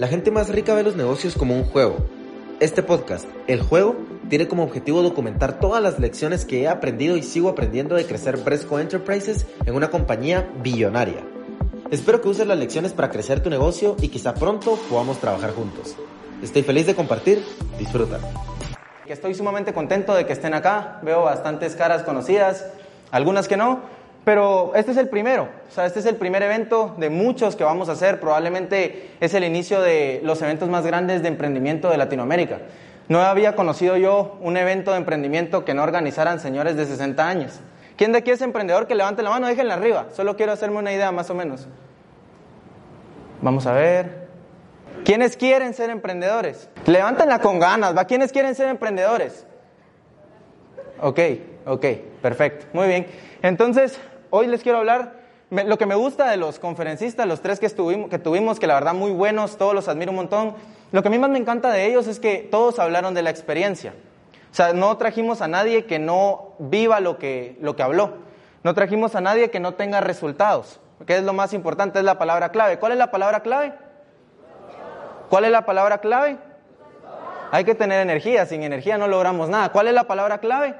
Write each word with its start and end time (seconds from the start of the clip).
La 0.00 0.08
gente 0.08 0.30
más 0.30 0.48
rica 0.48 0.72
ve 0.72 0.82
los 0.82 0.96
negocios 0.96 1.34
como 1.34 1.54
un 1.54 1.62
juego. 1.62 1.98
Este 2.58 2.82
podcast, 2.82 3.26
El 3.46 3.60
Juego, 3.60 3.96
tiene 4.30 4.48
como 4.48 4.62
objetivo 4.62 5.02
documentar 5.02 5.60
todas 5.60 5.82
las 5.82 5.98
lecciones 5.98 6.46
que 6.46 6.62
he 6.62 6.68
aprendido 6.68 7.18
y 7.18 7.22
sigo 7.22 7.50
aprendiendo 7.50 7.96
de 7.96 8.06
crecer 8.06 8.38
Bresco 8.38 8.78
Enterprises 8.78 9.44
en 9.66 9.74
una 9.74 9.90
compañía 9.90 10.50
billonaria. 10.62 11.22
Espero 11.90 12.22
que 12.22 12.28
uses 12.28 12.46
las 12.46 12.56
lecciones 12.56 12.94
para 12.94 13.10
crecer 13.10 13.42
tu 13.42 13.50
negocio 13.50 13.94
y 14.00 14.08
quizá 14.08 14.32
pronto 14.32 14.78
podamos 14.88 15.18
trabajar 15.18 15.52
juntos. 15.52 15.94
Estoy 16.42 16.62
feliz 16.62 16.86
de 16.86 16.94
compartir, 16.94 17.44
disfruta. 17.78 18.20
Estoy 19.06 19.34
sumamente 19.34 19.74
contento 19.74 20.14
de 20.14 20.24
que 20.24 20.32
estén 20.32 20.54
acá, 20.54 21.00
veo 21.02 21.24
bastantes 21.24 21.76
caras 21.76 22.04
conocidas, 22.04 22.64
algunas 23.10 23.48
que 23.48 23.58
no, 23.58 23.82
pero 24.24 24.72
este 24.74 24.92
es 24.92 24.96
el 24.96 25.08
primero, 25.08 25.48
o 25.68 25.72
sea, 25.72 25.86
este 25.86 26.00
es 26.00 26.06
el 26.06 26.16
primer 26.16 26.42
evento 26.42 26.94
de 26.98 27.10
muchos 27.10 27.56
que 27.56 27.64
vamos 27.64 27.88
a 27.88 27.92
hacer, 27.92 28.20
probablemente 28.20 29.10
es 29.20 29.34
el 29.34 29.44
inicio 29.44 29.80
de 29.80 30.20
los 30.22 30.42
eventos 30.42 30.68
más 30.68 30.86
grandes 30.86 31.22
de 31.22 31.28
emprendimiento 31.28 31.90
de 31.90 31.96
Latinoamérica. 31.96 32.58
No 33.08 33.20
había 33.20 33.56
conocido 33.56 33.96
yo 33.96 34.38
un 34.40 34.56
evento 34.56 34.92
de 34.92 34.98
emprendimiento 34.98 35.64
que 35.64 35.74
no 35.74 35.82
organizaran 35.82 36.38
señores 36.38 36.76
de 36.76 36.86
60 36.86 37.26
años. 37.26 37.60
¿Quién 37.96 38.12
de 38.12 38.18
aquí 38.18 38.30
es 38.30 38.40
emprendedor? 38.40 38.86
Que 38.86 38.94
levante 38.94 39.22
la 39.22 39.30
mano, 39.30 39.48
déjenla 39.48 39.74
arriba. 39.74 40.06
Solo 40.12 40.36
quiero 40.36 40.52
hacerme 40.52 40.78
una 40.78 40.92
idea 40.92 41.10
más 41.10 41.28
o 41.28 41.34
menos. 41.34 41.66
Vamos 43.42 43.66
a 43.66 43.72
ver. 43.72 44.28
¿Quiénes 45.04 45.36
quieren 45.36 45.74
ser 45.74 45.90
emprendedores? 45.90 46.68
Levántenla 46.86 47.40
con 47.40 47.58
ganas, 47.58 47.96
¿va? 47.96 48.04
¿Quiénes 48.04 48.32
quieren 48.32 48.54
ser 48.54 48.68
emprendedores? 48.68 49.46
Ok, 51.02 51.18
ok, 51.66 51.86
perfecto, 52.20 52.66
muy 52.74 52.86
bien. 52.86 53.06
Entonces, 53.42 53.98
hoy 54.28 54.46
les 54.46 54.62
quiero 54.62 54.78
hablar, 54.78 55.14
lo 55.50 55.78
que 55.78 55.86
me 55.86 55.94
gusta 55.94 56.30
de 56.30 56.36
los 56.36 56.58
conferencistas, 56.58 57.26
los 57.26 57.40
tres 57.40 57.58
que, 57.58 57.66
estuvimos, 57.66 58.10
que 58.10 58.18
tuvimos, 58.18 58.60
que 58.60 58.66
la 58.66 58.74
verdad 58.74 58.92
muy 58.92 59.10
buenos, 59.10 59.56
todos 59.56 59.74
los 59.74 59.88
admiro 59.88 60.10
un 60.10 60.16
montón, 60.16 60.54
lo 60.92 61.02
que 61.02 61.08
a 61.08 61.10
mí 61.10 61.18
más 61.18 61.30
me 61.30 61.38
encanta 61.38 61.70
de 61.70 61.86
ellos 61.86 62.06
es 62.06 62.20
que 62.20 62.46
todos 62.50 62.78
hablaron 62.78 63.14
de 63.14 63.22
la 63.22 63.30
experiencia. 63.30 63.94
O 64.50 64.54
sea, 64.54 64.72
no 64.72 64.96
trajimos 64.98 65.40
a 65.40 65.48
nadie 65.48 65.86
que 65.86 65.98
no 65.98 66.54
viva 66.58 67.00
lo 67.00 67.18
que, 67.18 67.56
lo 67.60 67.76
que 67.76 67.82
habló. 67.82 68.14
No 68.62 68.74
trajimos 68.74 69.14
a 69.14 69.20
nadie 69.20 69.50
que 69.50 69.60
no 69.60 69.74
tenga 69.74 70.00
resultados. 70.00 70.80
¿Qué 71.06 71.16
es 71.16 71.22
lo 71.22 71.32
más 71.32 71.54
importante? 71.54 72.00
Es 72.00 72.04
la 72.04 72.18
palabra 72.18 72.50
clave. 72.50 72.78
¿Cuál 72.78 72.92
es 72.92 72.98
la 72.98 73.10
palabra 73.10 73.40
clave? 73.40 73.72
¿Cuál 75.30 75.44
es 75.44 75.50
la 75.52 75.64
palabra 75.64 75.98
clave? 75.98 76.36
Hay 77.52 77.64
que 77.64 77.76
tener 77.76 78.00
energía. 78.00 78.44
Sin 78.44 78.64
energía 78.64 78.98
no 78.98 79.06
logramos 79.06 79.48
nada. 79.48 79.70
¿Cuál 79.70 79.86
es 79.86 79.94
la 79.94 80.04
palabra 80.04 80.38
clave? 80.38 80.74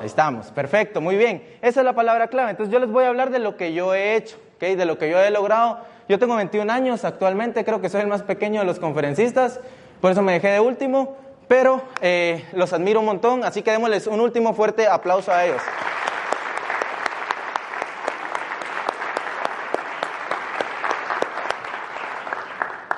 Ahí 0.00 0.06
estamos. 0.06 0.46
Perfecto. 0.52 1.00
Muy 1.00 1.16
bien. 1.16 1.42
Esa 1.62 1.80
es 1.80 1.84
la 1.84 1.94
palabra 1.94 2.28
clave. 2.28 2.50
Entonces 2.50 2.72
yo 2.72 2.78
les 2.78 2.90
voy 2.90 3.04
a 3.04 3.08
hablar 3.08 3.30
de 3.30 3.38
lo 3.38 3.56
que 3.56 3.72
yo 3.72 3.94
he 3.94 4.16
hecho, 4.16 4.36
¿okay? 4.56 4.74
de 4.74 4.84
lo 4.84 4.98
que 4.98 5.10
yo 5.10 5.18
he 5.20 5.30
logrado 5.30 5.78
yo 6.06 6.18
tengo 6.18 6.36
21 6.36 6.70
años 6.70 7.04
actualmente, 7.04 7.64
creo 7.64 7.80
que 7.80 7.88
soy 7.88 8.02
el 8.02 8.08
más 8.08 8.22
pequeño 8.22 8.60
de 8.60 8.66
los 8.66 8.78
conferencistas, 8.78 9.58
por 10.02 10.12
eso 10.12 10.20
me 10.20 10.34
dejé 10.34 10.48
de 10.48 10.60
último, 10.60 11.16
pero 11.48 11.80
eh, 12.02 12.44
los 12.52 12.74
admiro 12.74 13.00
un 13.00 13.06
montón, 13.06 13.42
así 13.42 13.62
que 13.62 13.70
démosles 13.70 14.06
un 14.06 14.20
último 14.20 14.52
fuerte 14.52 14.86
aplauso 14.86 15.32
a 15.32 15.46
ellos. 15.46 15.62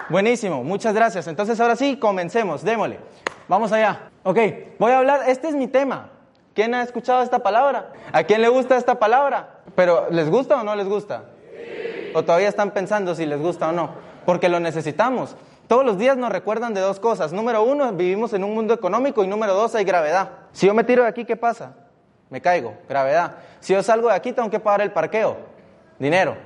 Buenísimo, 0.08 0.64
muchas 0.64 0.94
gracias. 0.94 1.26
Entonces 1.26 1.58
ahora 1.60 1.76
sí, 1.76 1.96
comencemos, 1.96 2.64
démosle. 2.64 2.98
Vamos 3.48 3.72
allá. 3.72 4.10
Ok, 4.24 4.38
voy 4.78 4.92
a 4.92 4.98
hablar, 4.98 5.28
este 5.28 5.48
es 5.48 5.54
mi 5.54 5.68
tema. 5.68 6.10
¿Quién 6.56 6.74
ha 6.74 6.82
escuchado 6.82 7.22
esta 7.22 7.38
palabra? 7.40 7.92
¿A 8.12 8.24
quién 8.24 8.40
le 8.40 8.48
gusta 8.48 8.78
esta 8.78 8.98
palabra? 8.98 9.60
¿Pero 9.74 10.08
les 10.10 10.30
gusta 10.30 10.58
o 10.60 10.64
no 10.64 10.74
les 10.74 10.88
gusta? 10.88 11.24
o 12.14 12.24
todavía 12.24 12.48
están 12.48 12.70
pensando 12.70 13.14
si 13.14 13.26
les 13.26 13.38
gusta 13.38 13.68
o 13.68 13.72
no, 13.72 13.90
porque 14.24 14.48
lo 14.48 14.58
necesitamos. 14.58 15.36
Todos 15.68 15.84
los 15.84 15.98
días 15.98 16.16
nos 16.16 16.32
recuerdan 16.32 16.72
de 16.72 16.80
dos 16.80 16.98
cosas. 16.98 17.30
Número 17.30 17.62
uno, 17.62 17.92
vivimos 17.92 18.32
en 18.32 18.42
un 18.42 18.54
mundo 18.54 18.72
económico 18.72 19.22
y 19.22 19.26
número 19.26 19.52
dos, 19.52 19.74
hay 19.74 19.84
gravedad. 19.84 20.30
Si 20.52 20.66
yo 20.66 20.72
me 20.72 20.82
tiro 20.82 21.02
de 21.02 21.10
aquí, 21.10 21.26
¿qué 21.26 21.36
pasa? 21.36 21.74
Me 22.30 22.40
caigo, 22.40 22.72
gravedad. 22.88 23.32
Si 23.60 23.74
yo 23.74 23.82
salgo 23.82 24.08
de 24.08 24.14
aquí, 24.14 24.32
tengo 24.32 24.48
que 24.48 24.58
pagar 24.58 24.80
el 24.80 24.92
parqueo, 24.92 25.36
dinero. 25.98 26.36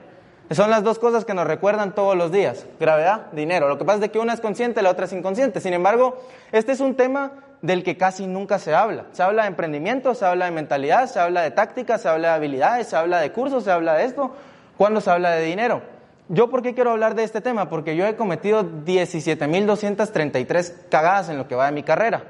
Son 0.51 0.71
las 0.71 0.83
dos 0.83 0.99
cosas 0.99 1.25
que 1.25 1.35
nos 1.35 1.47
recuerdan 1.47 1.95
todos 1.95 2.17
los 2.17 2.33
días, 2.33 2.67
gravedad, 2.81 3.27
dinero. 3.31 3.69
Lo 3.69 3.79
que 3.79 3.85
pasa 3.85 4.05
es 4.07 4.11
que 4.11 4.19
una 4.19 4.33
es 4.33 4.41
consciente, 4.41 4.83
la 4.83 4.91
otra 4.91 5.05
es 5.05 5.13
inconsciente. 5.13 5.61
Sin 5.61 5.73
embargo, 5.73 6.21
este 6.51 6.73
es 6.73 6.81
un 6.81 6.97
tema 6.97 7.31
del 7.63 7.83
que 7.83 7.97
casi 7.97 8.27
nunca 8.27 8.59
se 8.59 8.75
habla. 8.75 9.07
Se 9.13 9.23
habla 9.23 9.43
de 9.43 9.49
emprendimiento, 9.49 10.15
se 10.15 10.25
habla 10.25 10.47
de 10.47 10.51
mentalidad, 10.51 11.07
se 11.07 11.21
habla 11.21 11.43
de 11.43 11.51
táctica, 11.51 11.99
se 11.99 12.09
habla 12.09 12.29
de 12.29 12.35
habilidades, 12.35 12.89
se 12.89 12.97
habla 12.97 13.21
de 13.21 13.33
cursos, 13.33 13.65
se 13.65 13.71
habla 13.71 13.95
de 13.95 14.05
esto, 14.05 14.35
cuando 14.77 15.01
se 15.01 15.11
habla 15.11 15.33
de 15.33 15.45
dinero. 15.45 15.83
¿Yo 16.29 16.49
por 16.49 16.63
qué 16.63 16.75
quiero 16.75 16.93
hablar 16.93 17.17
de 17.17 17.25
este 17.25 17.41
tema? 17.41 17.69
Porque 17.69 17.97
yo 17.97 18.07
he 18.07 18.15
cometido 18.15 18.63
17.233 18.63 20.89
cagadas 20.89 21.29
en 21.29 21.37
lo 21.37 21.49
que 21.49 21.57
va 21.57 21.67
de 21.67 21.73
mi 21.73 21.83
carrera 21.83 22.23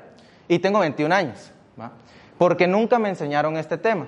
y 0.48 0.58
tengo 0.58 0.80
21 0.80 1.14
años, 1.14 1.52
porque 2.38 2.66
nunca 2.66 2.98
me 2.98 3.10
enseñaron 3.10 3.58
este 3.58 3.76
tema. 3.76 4.06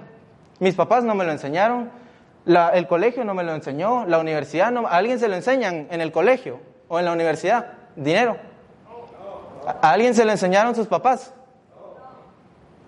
Mis 0.61 0.75
papás 0.75 1.05
no 1.05 1.15
me 1.15 1.25
lo 1.25 1.33
enseñaron, 1.33 1.91
el 2.47 2.87
colegio 2.87 3.23
no 3.25 3.35
me 3.35 3.45
lo 3.45 3.55
enseñó, 3.55 4.07
la 4.07 4.19
universidad 4.19 4.73
no, 4.73 4.87
¿a 4.87 4.97
alguien 4.97 5.19
se 5.19 5.29
lo 5.29 5.37
enseñan 5.37 5.89
en 5.91 6.01
el 6.01 6.11
colegio 6.11 6.59
o 6.89 6.99
en 6.99 7.05
la 7.05 7.13
universidad? 7.13 7.67
Dinero. 7.95 8.39
¿A 9.67 9.93
alguien 9.93 10.15
se 10.15 10.25
lo 10.25 10.33
enseñaron 10.33 10.75
sus 10.75 10.87
papás? 10.87 11.33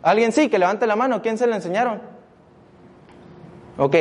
¿Alguien 0.03 0.33
sí? 0.33 0.49
Que 0.49 0.59
levante 0.59 0.87
la 0.87 0.97
mano. 0.97 1.23
¿Quién 1.23 1.39
se 1.39 1.47
lo 1.47 1.55
enseñaron? 1.55 2.01
Ok. 3.79 3.97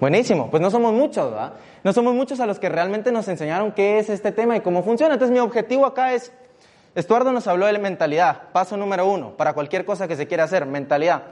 Buenísimo, 0.00 0.50
pues 0.50 0.62
no 0.62 0.70
somos 0.70 0.94
muchos, 0.94 1.30
¿verdad? 1.30 1.52
No 1.84 1.92
somos 1.92 2.14
muchos 2.14 2.40
a 2.40 2.46
los 2.46 2.58
que 2.58 2.70
realmente 2.70 3.12
nos 3.12 3.28
enseñaron 3.28 3.72
qué 3.72 3.98
es 3.98 4.08
este 4.08 4.32
tema 4.32 4.56
y 4.56 4.60
cómo 4.60 4.82
funciona. 4.82 5.12
Entonces 5.12 5.32
mi 5.32 5.40
objetivo 5.40 5.84
acá 5.84 6.14
es, 6.14 6.32
Estuardo 6.94 7.32
nos 7.32 7.46
habló 7.46 7.66
de 7.66 7.78
mentalidad, 7.78 8.44
paso 8.52 8.78
número 8.78 9.06
uno, 9.06 9.36
para 9.36 9.52
cualquier 9.52 9.84
cosa 9.84 10.08
que 10.08 10.16
se 10.16 10.26
quiera 10.26 10.44
hacer, 10.44 10.64
mentalidad. 10.64 11.24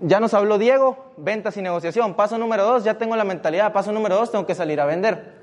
Ya 0.00 0.20
nos 0.20 0.32
habló 0.32 0.56
Diego, 0.56 1.12
ventas 1.18 1.56
y 1.58 1.62
negociación. 1.62 2.14
Paso 2.14 2.38
número 2.38 2.64
dos, 2.64 2.84
ya 2.84 2.94
tengo 2.94 3.14
la 3.16 3.24
mentalidad. 3.24 3.72
Paso 3.72 3.92
número 3.92 4.14
dos, 4.14 4.30
tengo 4.30 4.46
que 4.46 4.54
salir 4.54 4.80
a 4.80 4.86
vender. 4.86 5.34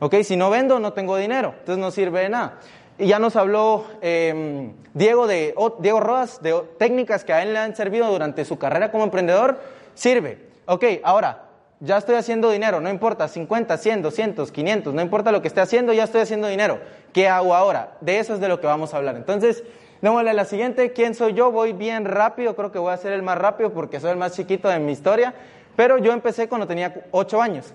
¿Ok? 0.00 0.16
Si 0.22 0.36
no 0.36 0.50
vendo, 0.50 0.78
no 0.78 0.92
tengo 0.92 1.16
dinero. 1.16 1.54
Entonces 1.58 1.78
no 1.78 1.90
sirve 1.90 2.20
de 2.20 2.28
nada. 2.28 2.58
Y 2.98 3.06
ya 3.06 3.18
nos 3.18 3.36
habló 3.36 3.84
em, 4.00 4.74
Diego, 4.94 5.26
de, 5.26 5.54
Diego 5.78 6.00
Rodas 6.00 6.42
de 6.42 6.54
técnicas 6.78 7.24
que 7.24 7.32
a 7.32 7.42
él 7.42 7.52
le 7.52 7.58
han 7.58 7.74
servido 7.74 8.10
durante 8.10 8.44
su 8.44 8.58
carrera 8.58 8.90
como 8.90 9.04
emprendedor. 9.04 9.58
Sirve. 9.94 10.46
Ok, 10.66 10.84
ahora, 11.02 11.44
ya 11.80 11.96
estoy 11.96 12.14
haciendo 12.14 12.50
dinero, 12.50 12.80
no 12.80 12.88
importa, 12.88 13.26
50, 13.26 13.76
100, 13.76 14.02
200, 14.02 14.52
500, 14.52 14.94
no 14.94 15.02
importa 15.02 15.32
lo 15.32 15.42
que 15.42 15.48
esté 15.48 15.60
haciendo, 15.60 15.92
ya 15.92 16.04
estoy 16.04 16.20
haciendo 16.20 16.46
dinero. 16.46 16.78
¿Qué 17.12 17.28
hago 17.28 17.54
ahora? 17.54 17.96
De 18.00 18.18
eso 18.18 18.34
es 18.34 18.40
de 18.40 18.48
lo 18.48 18.60
que 18.60 18.66
vamos 18.66 18.94
a 18.94 18.98
hablar. 18.98 19.16
Entonces, 19.16 19.64
démosle 20.00 20.30
a 20.30 20.34
la 20.34 20.44
siguiente, 20.44 20.92
¿quién 20.92 21.14
soy 21.14 21.32
yo? 21.32 21.50
Voy 21.50 21.72
bien 21.72 22.04
rápido, 22.04 22.54
creo 22.54 22.70
que 22.70 22.78
voy 22.78 22.92
a 22.92 22.96
ser 22.96 23.12
el 23.12 23.22
más 23.22 23.36
rápido 23.36 23.72
porque 23.72 23.98
soy 23.98 24.12
el 24.12 24.16
más 24.16 24.32
chiquito 24.32 24.68
de 24.68 24.78
mi 24.78 24.92
historia, 24.92 25.34
pero 25.74 25.98
yo 25.98 26.12
empecé 26.12 26.48
cuando 26.48 26.66
tenía 26.68 27.06
8 27.10 27.42
años. 27.42 27.74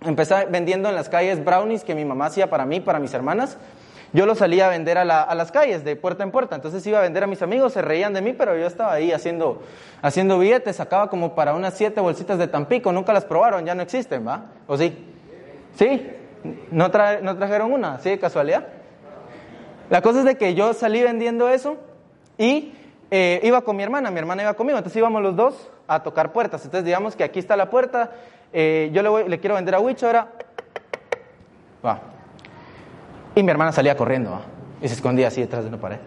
Empecé 0.00 0.46
vendiendo 0.46 0.88
en 0.88 0.94
las 0.96 1.08
calles 1.08 1.44
brownies 1.44 1.84
que 1.84 1.94
mi 1.94 2.04
mamá 2.04 2.26
hacía 2.26 2.50
para 2.50 2.64
mí, 2.66 2.80
para 2.80 2.98
mis 2.98 3.14
hermanas 3.14 3.58
yo 4.12 4.26
lo 4.26 4.34
salía 4.34 4.66
a 4.66 4.70
vender 4.70 4.98
a, 4.98 5.04
las 5.04 5.52
calles, 5.52 5.84
de 5.84 5.94
puerta 5.96 6.22
en 6.22 6.30
puerta. 6.30 6.56
Entonces 6.56 6.84
iba 6.86 6.98
a 6.98 7.02
vender 7.02 7.24
a 7.24 7.26
mis 7.26 7.42
amigos, 7.42 7.72
se 7.72 7.82
reían 7.82 8.12
de 8.12 8.20
mí, 8.20 8.32
pero 8.32 8.56
yo 8.56 8.66
estaba 8.66 8.92
ahí 8.92 9.12
haciendo, 9.12 9.62
haciendo 10.02 10.38
billetes, 10.38 10.76
sacaba 10.76 11.08
como 11.08 11.34
para 11.34 11.54
unas 11.54 11.74
siete 11.74 12.00
bolsitas 12.00 12.38
de 12.38 12.48
Tampico, 12.48 12.92
nunca 12.92 13.12
las 13.12 13.24
probaron, 13.24 13.64
ya 13.64 13.74
no 13.74 13.82
existen, 13.82 14.26
¿va? 14.26 14.46
¿O 14.66 14.76
sí? 14.76 14.96
¿Sí? 15.76 16.10
¿No, 16.70 16.90
¿no 17.22 17.36
trajeron 17.36 17.72
una? 17.72 17.98
¿Sí, 17.98 18.10
de 18.10 18.18
casualidad? 18.18 18.66
La 19.88 20.02
cosa 20.02 20.20
es 20.20 20.24
de 20.24 20.36
que 20.36 20.54
yo 20.54 20.72
salí 20.72 21.02
vendiendo 21.02 21.48
eso 21.48 21.76
y 22.38 22.74
eh, 23.10 23.40
iba 23.42 23.62
con 23.62 23.76
mi 23.76 23.82
hermana, 23.82 24.10
mi 24.10 24.18
hermana 24.18 24.42
iba 24.42 24.54
conmigo, 24.54 24.78
entonces 24.78 24.96
íbamos 24.96 25.22
los 25.22 25.36
dos 25.36 25.70
a 25.86 26.02
tocar 26.02 26.32
puertas. 26.32 26.64
Entonces 26.64 26.84
digamos 26.84 27.14
que 27.14 27.24
aquí 27.24 27.38
está 27.38 27.56
la 27.56 27.70
puerta, 27.70 28.10
eh, 28.52 28.90
yo 28.92 29.02
le, 29.02 29.28
le 29.28 29.40
quiero 29.40 29.54
vender 29.54 29.74
a 29.74 29.80
Wicho, 29.80 30.06
ahora... 30.06 30.28
Va, 31.84 32.00
y 33.40 33.42
mi 33.42 33.50
hermana 33.50 33.72
salía 33.72 33.96
corriendo 33.96 34.40
y 34.80 34.88
se 34.88 34.94
escondía 34.94 35.28
así 35.28 35.40
detrás 35.40 35.62
de 35.62 35.68
una 35.68 35.78
pared. 35.78 35.98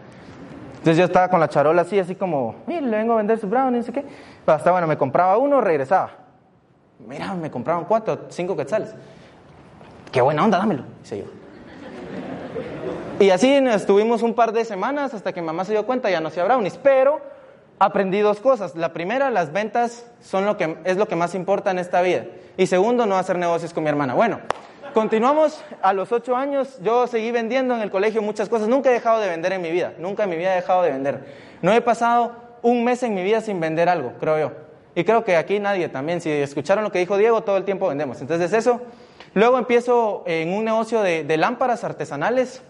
Entonces 0.73 0.97
yo 0.97 1.05
estaba 1.05 1.29
con 1.29 1.39
la 1.39 1.47
charola 1.47 1.81
así, 1.81 1.97
así 1.97 2.15
como, 2.15 2.55
mire, 2.67 2.81
le 2.81 2.97
vengo 2.97 3.13
a 3.13 3.17
vender 3.17 3.39
su 3.39 3.47
brown, 3.47 3.75
no 3.75 3.81
sé 3.83 3.91
qué. 3.91 4.03
Hasta 4.45 4.71
bueno, 4.71 4.85
me 4.87 4.97
compraba 4.97 5.37
uno, 5.37 5.61
regresaba. 5.61 6.11
Mira, 7.07 7.33
me 7.33 7.49
compraban 7.49 7.85
cuatro, 7.85 8.25
cinco 8.29 8.55
quetzales. 8.55 8.93
Qué 10.11 10.21
buena 10.21 10.43
onda, 10.43 10.57
dámelo, 10.57 10.83
dice 11.01 11.19
yo. 11.19 11.25
Y 13.19 13.29
así 13.29 13.51
estuvimos 13.51 14.21
un 14.21 14.33
par 14.33 14.51
de 14.51 14.65
semanas 14.65 15.13
hasta 15.13 15.33
que 15.33 15.41
mamá 15.41 15.65
se 15.65 15.71
dio 15.71 15.85
cuenta, 15.85 16.09
ya 16.09 16.19
no 16.19 16.27
hacía 16.27 16.43
brownies. 16.43 16.77
Pero 16.77 17.21
aprendí 17.79 18.19
dos 18.19 18.39
cosas. 18.39 18.75
La 18.75 18.93
primera, 18.93 19.29
las 19.29 19.53
ventas 19.53 20.05
son 20.21 20.45
lo 20.45 20.57
que, 20.57 20.77
es 20.83 20.97
lo 20.97 21.07
que 21.07 21.15
más 21.15 21.33
importa 21.33 21.71
en 21.71 21.79
esta 21.79 22.01
vida. 22.01 22.25
Y 22.57 22.67
segundo, 22.67 23.05
no 23.05 23.17
hacer 23.17 23.37
negocios 23.37 23.73
con 23.73 23.83
mi 23.83 23.89
hermana. 23.89 24.13
Bueno, 24.13 24.39
Continuamos 24.93 25.63
a 25.81 25.93
los 25.93 26.11
ocho 26.11 26.35
años, 26.35 26.77
yo 26.81 27.07
seguí 27.07 27.31
vendiendo 27.31 27.75
en 27.75 27.81
el 27.81 27.89
colegio 27.89 28.21
muchas 28.21 28.47
cosas, 28.47 28.67
nunca 28.67 28.89
he 28.89 28.93
dejado 28.93 29.19
de 29.19 29.27
vender 29.27 29.53
en 29.53 29.61
mi 29.61 29.71
vida, 29.71 29.93
nunca 29.97 30.23
en 30.23 30.29
mi 30.29 30.35
vida 30.35 30.53
he 30.53 30.55
dejado 30.57 30.83
de 30.83 30.91
vender. 30.91 31.25
No 31.61 31.73
he 31.73 31.81
pasado 31.81 32.35
un 32.61 32.83
mes 32.83 33.01
en 33.03 33.13
mi 33.15 33.23
vida 33.23 33.41
sin 33.41 33.59
vender 33.59 33.89
algo, 33.89 34.13
creo 34.19 34.39
yo. 34.39 34.51
Y 34.95 35.03
creo 35.03 35.23
que 35.23 35.35
aquí 35.35 35.59
nadie 35.59 35.89
también, 35.89 36.21
si 36.21 36.29
escucharon 36.29 36.83
lo 36.83 36.91
que 36.91 36.99
dijo 36.99 37.17
Diego, 37.17 37.41
todo 37.41 37.57
el 37.57 37.65
tiempo 37.65 37.87
vendemos. 37.87 38.21
Entonces 38.21 38.53
eso, 38.53 38.81
Luego 39.35 39.57
empiezo 39.57 40.23
en 40.27 40.53
un 40.53 40.63
negocio 40.63 41.01
de, 41.01 41.37
lámparas 41.37 41.83
artesanales, 41.83 42.61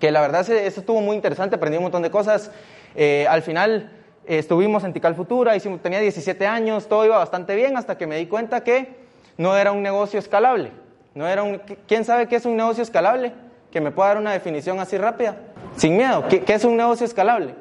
que 0.00 0.10
la 0.10 0.20
verdad 0.20 0.42
eso 0.42 0.80
estuvo 0.80 1.00
muy 1.00 1.16
interesante, 1.16 1.56
aprendí 1.56 1.78
un 1.78 1.84
montón 1.84 2.02
de 2.02 2.10
cosas. 2.10 2.50
Eh, 2.94 3.26
al 3.28 3.40
final 3.40 3.90
eh, 4.26 4.38
estuvimos 4.38 4.84
en 4.84 4.92
Tical 4.92 5.14
Futura, 5.14 5.58
tenía 5.82 6.00
17 6.00 6.46
años, 6.46 6.88
todo 6.88 7.06
iba 7.06 7.16
bastante 7.16 7.56
bien 7.56 7.78
hasta 7.78 7.96
que 7.96 8.06
me 8.06 8.18
di 8.18 8.26
cuenta 8.26 8.62
que 8.62 8.96
no 9.38 9.56
era 9.56 9.72
un 9.72 9.82
negocio 9.82 10.18
escalable. 10.18 10.72
No 11.14 11.28
era 11.28 11.42
un, 11.42 11.58
¿Quién 11.86 12.04
sabe 12.04 12.26
qué 12.26 12.36
es 12.36 12.44
un 12.44 12.56
negocio 12.56 12.82
escalable? 12.82 13.32
Que 13.70 13.80
me 13.80 13.90
pueda 13.90 14.08
dar 14.10 14.18
una 14.18 14.32
definición 14.32 14.80
así 14.80 14.98
rápida. 14.98 15.36
Sin 15.76 15.96
miedo, 15.96 16.24
¿qué, 16.28 16.44
es 16.46 16.64
un 16.64 16.76
negocio 16.76 17.06
escalable? 17.06 17.54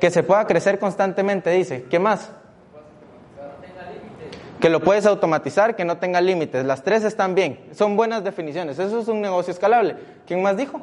Que 0.00 0.10
se 0.10 0.22
pueda 0.22 0.46
crecer 0.46 0.78
constantemente, 0.78 1.50
dice. 1.50 1.84
¿Qué 1.90 1.98
más? 1.98 2.30
Que 4.60 4.68
lo 4.68 4.80
puedes 4.80 5.06
automatizar, 5.06 5.76
que 5.76 5.84
no 5.84 5.98
tenga 5.98 6.20
límites. 6.20 6.64
Las 6.64 6.82
tres 6.82 7.04
están 7.04 7.34
bien. 7.34 7.60
Son 7.72 7.96
buenas 7.96 8.24
definiciones. 8.24 8.78
Eso 8.78 9.00
es 9.00 9.08
un 9.08 9.20
negocio 9.20 9.52
escalable. 9.52 9.96
¿Quién 10.26 10.42
más 10.42 10.56
dijo? 10.56 10.80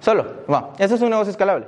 Solo. 0.00 0.44
Va. 0.50 0.72
Eso 0.78 0.94
es 0.94 1.00
un 1.00 1.10
negocio 1.10 1.30
escalable. 1.30 1.66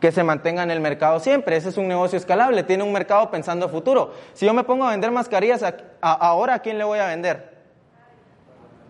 Que 0.00 0.12
se 0.12 0.22
mantenga 0.22 0.62
en 0.62 0.70
el 0.70 0.80
mercado 0.80 1.18
siempre. 1.20 1.56
Ese 1.56 1.70
es 1.70 1.76
un 1.76 1.88
negocio 1.88 2.16
escalable. 2.16 2.62
Tiene 2.62 2.84
un 2.84 2.92
mercado 2.92 3.30
pensando 3.30 3.68
futuro. 3.68 4.12
Si 4.34 4.46
yo 4.46 4.54
me 4.54 4.64
pongo 4.64 4.84
a 4.84 4.90
vender 4.90 5.10
mascarillas 5.10 5.64
ahora, 6.00 6.54
¿a 6.54 6.58
quién 6.60 6.78
le 6.78 6.84
voy 6.84 6.98
a 6.98 7.06
vender? 7.06 7.58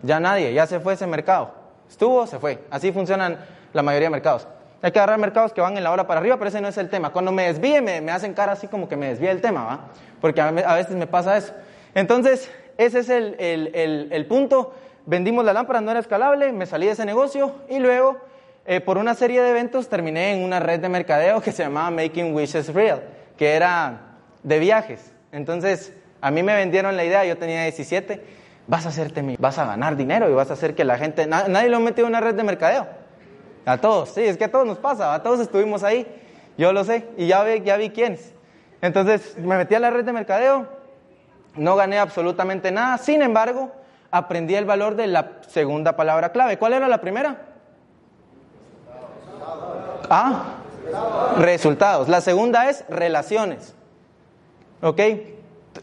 Ya 0.03 0.19
nadie. 0.19 0.53
Ya 0.53 0.67
se 0.67 0.79
fue 0.79 0.93
ese 0.93 1.07
mercado. 1.07 1.53
Estuvo, 1.89 2.27
se 2.27 2.39
fue. 2.39 2.63
Así 2.69 2.91
funcionan 2.91 3.39
la 3.73 3.81
mayoría 3.81 4.07
de 4.07 4.11
mercados. 4.11 4.47
Hay 4.81 4.91
que 4.91 4.99
agarrar 4.99 5.19
mercados 5.19 5.51
que 5.51 5.59
van 5.59 5.75
en 5.75 5.83
la 5.83 5.91
hora 5.91 6.07
para 6.07 6.19
arriba, 6.19 6.37
pero 6.37 6.47
ese 6.47 6.61
no 6.61 6.69
es 6.69 6.77
el 6.77 6.89
tema. 6.89 7.11
Cuando 7.11 7.31
me 7.31 7.47
desvíe, 7.47 7.81
me, 7.81 7.99
me 7.99 8.11
hacen 8.11 8.33
cara 8.33 8.53
así 8.53 8.67
como 8.67 8.87
que 8.87 8.95
me 8.95 9.07
desvíe 9.07 9.29
el 9.29 9.41
tema, 9.41 9.65
¿va? 9.65 9.79
Porque 10.21 10.39
a, 10.39 10.51
veces 10.51 10.95
me 10.95 11.05
pasa 11.07 11.35
eso. 11.35 11.53
Entonces, 11.93 12.49
ese 12.77 12.99
es 12.99 13.09
el, 13.09 13.35
el, 13.39 13.71
el, 13.75 14.07
el, 14.11 14.25
punto. 14.25 14.73
Vendimos 15.05 15.43
la 15.43 15.51
lámpara, 15.51 15.81
no 15.81 15.91
era 15.91 15.99
escalable, 15.99 16.53
me 16.53 16.65
salí 16.65 16.85
de 16.85 16.93
ese 16.93 17.05
negocio 17.05 17.55
y 17.67 17.79
luego, 17.79 18.17
eh, 18.71 18.81
por 18.81 18.99
una 18.99 19.15
serie 19.15 19.41
de 19.41 19.49
eventos, 19.49 19.89
terminé 19.89 20.31
en 20.31 20.43
una 20.43 20.59
red 20.59 20.79
de 20.79 20.89
mercadeo 20.89 21.41
que 21.41 21.51
se 21.51 21.63
llamaba 21.63 21.89
Making 21.89 22.35
Wishes 22.35 22.71
Real, 22.71 23.01
que 23.35 23.55
era 23.55 24.17
de 24.43 24.59
viajes. 24.59 25.11
Entonces, 25.31 25.91
a 26.21 26.29
mí 26.29 26.43
me 26.43 26.53
vendieron 26.53 26.95
la 26.95 27.03
idea, 27.03 27.25
yo 27.25 27.35
tenía 27.35 27.63
17, 27.63 28.23
vas 28.67 28.85
a 28.85 28.89
hacerte 28.89 29.23
mi, 29.23 29.37
vas 29.37 29.57
a 29.57 29.65
ganar 29.65 29.95
dinero 29.95 30.29
y 30.29 30.33
vas 30.33 30.51
a 30.51 30.53
hacer 30.53 30.75
que 30.75 30.83
la 30.83 30.99
gente, 30.99 31.25
nadie 31.25 31.67
lo 31.67 31.79
metió 31.79 32.03
en 32.03 32.09
una 32.09 32.19
red 32.19 32.35
de 32.35 32.43
mercadeo. 32.43 32.85
A 33.65 33.79
todos, 33.79 34.09
sí, 34.09 34.21
es 34.21 34.37
que 34.37 34.43
a 34.43 34.51
todos 34.51 34.67
nos 34.67 34.77
pasa, 34.77 35.15
a 35.15 35.23
todos 35.23 35.39
estuvimos 35.39 35.81
ahí, 35.81 36.05
yo 36.55 36.71
lo 36.71 36.83
sé, 36.83 37.07
y 37.17 37.25
ya 37.25 37.43
vi, 37.43 37.61
ya 37.61 37.75
vi 37.75 37.89
quiénes. 37.89 38.35
Entonces 38.83 39.35
me 39.39 39.57
metí 39.57 39.73
a 39.73 39.79
la 39.79 39.89
red 39.89 40.05
de 40.05 40.13
mercadeo, 40.13 40.67
no 41.55 41.75
gané 41.75 41.97
absolutamente 41.97 42.71
nada, 42.71 42.99
sin 42.99 43.23
embargo, 43.23 43.71
aprendí 44.11 44.53
el 44.53 44.65
valor 44.65 44.95
de 44.95 45.07
la 45.07 45.39
segunda 45.47 45.95
palabra 45.95 46.31
clave. 46.31 46.59
¿Cuál 46.59 46.73
era 46.73 46.87
la 46.87 47.01
primera? 47.01 47.49
Ah, 50.09 50.55
resultados. 51.37 52.09
La 52.09 52.21
segunda 52.21 52.69
es 52.69 52.83
relaciones. 52.89 53.75
¿Ok? 54.81 55.01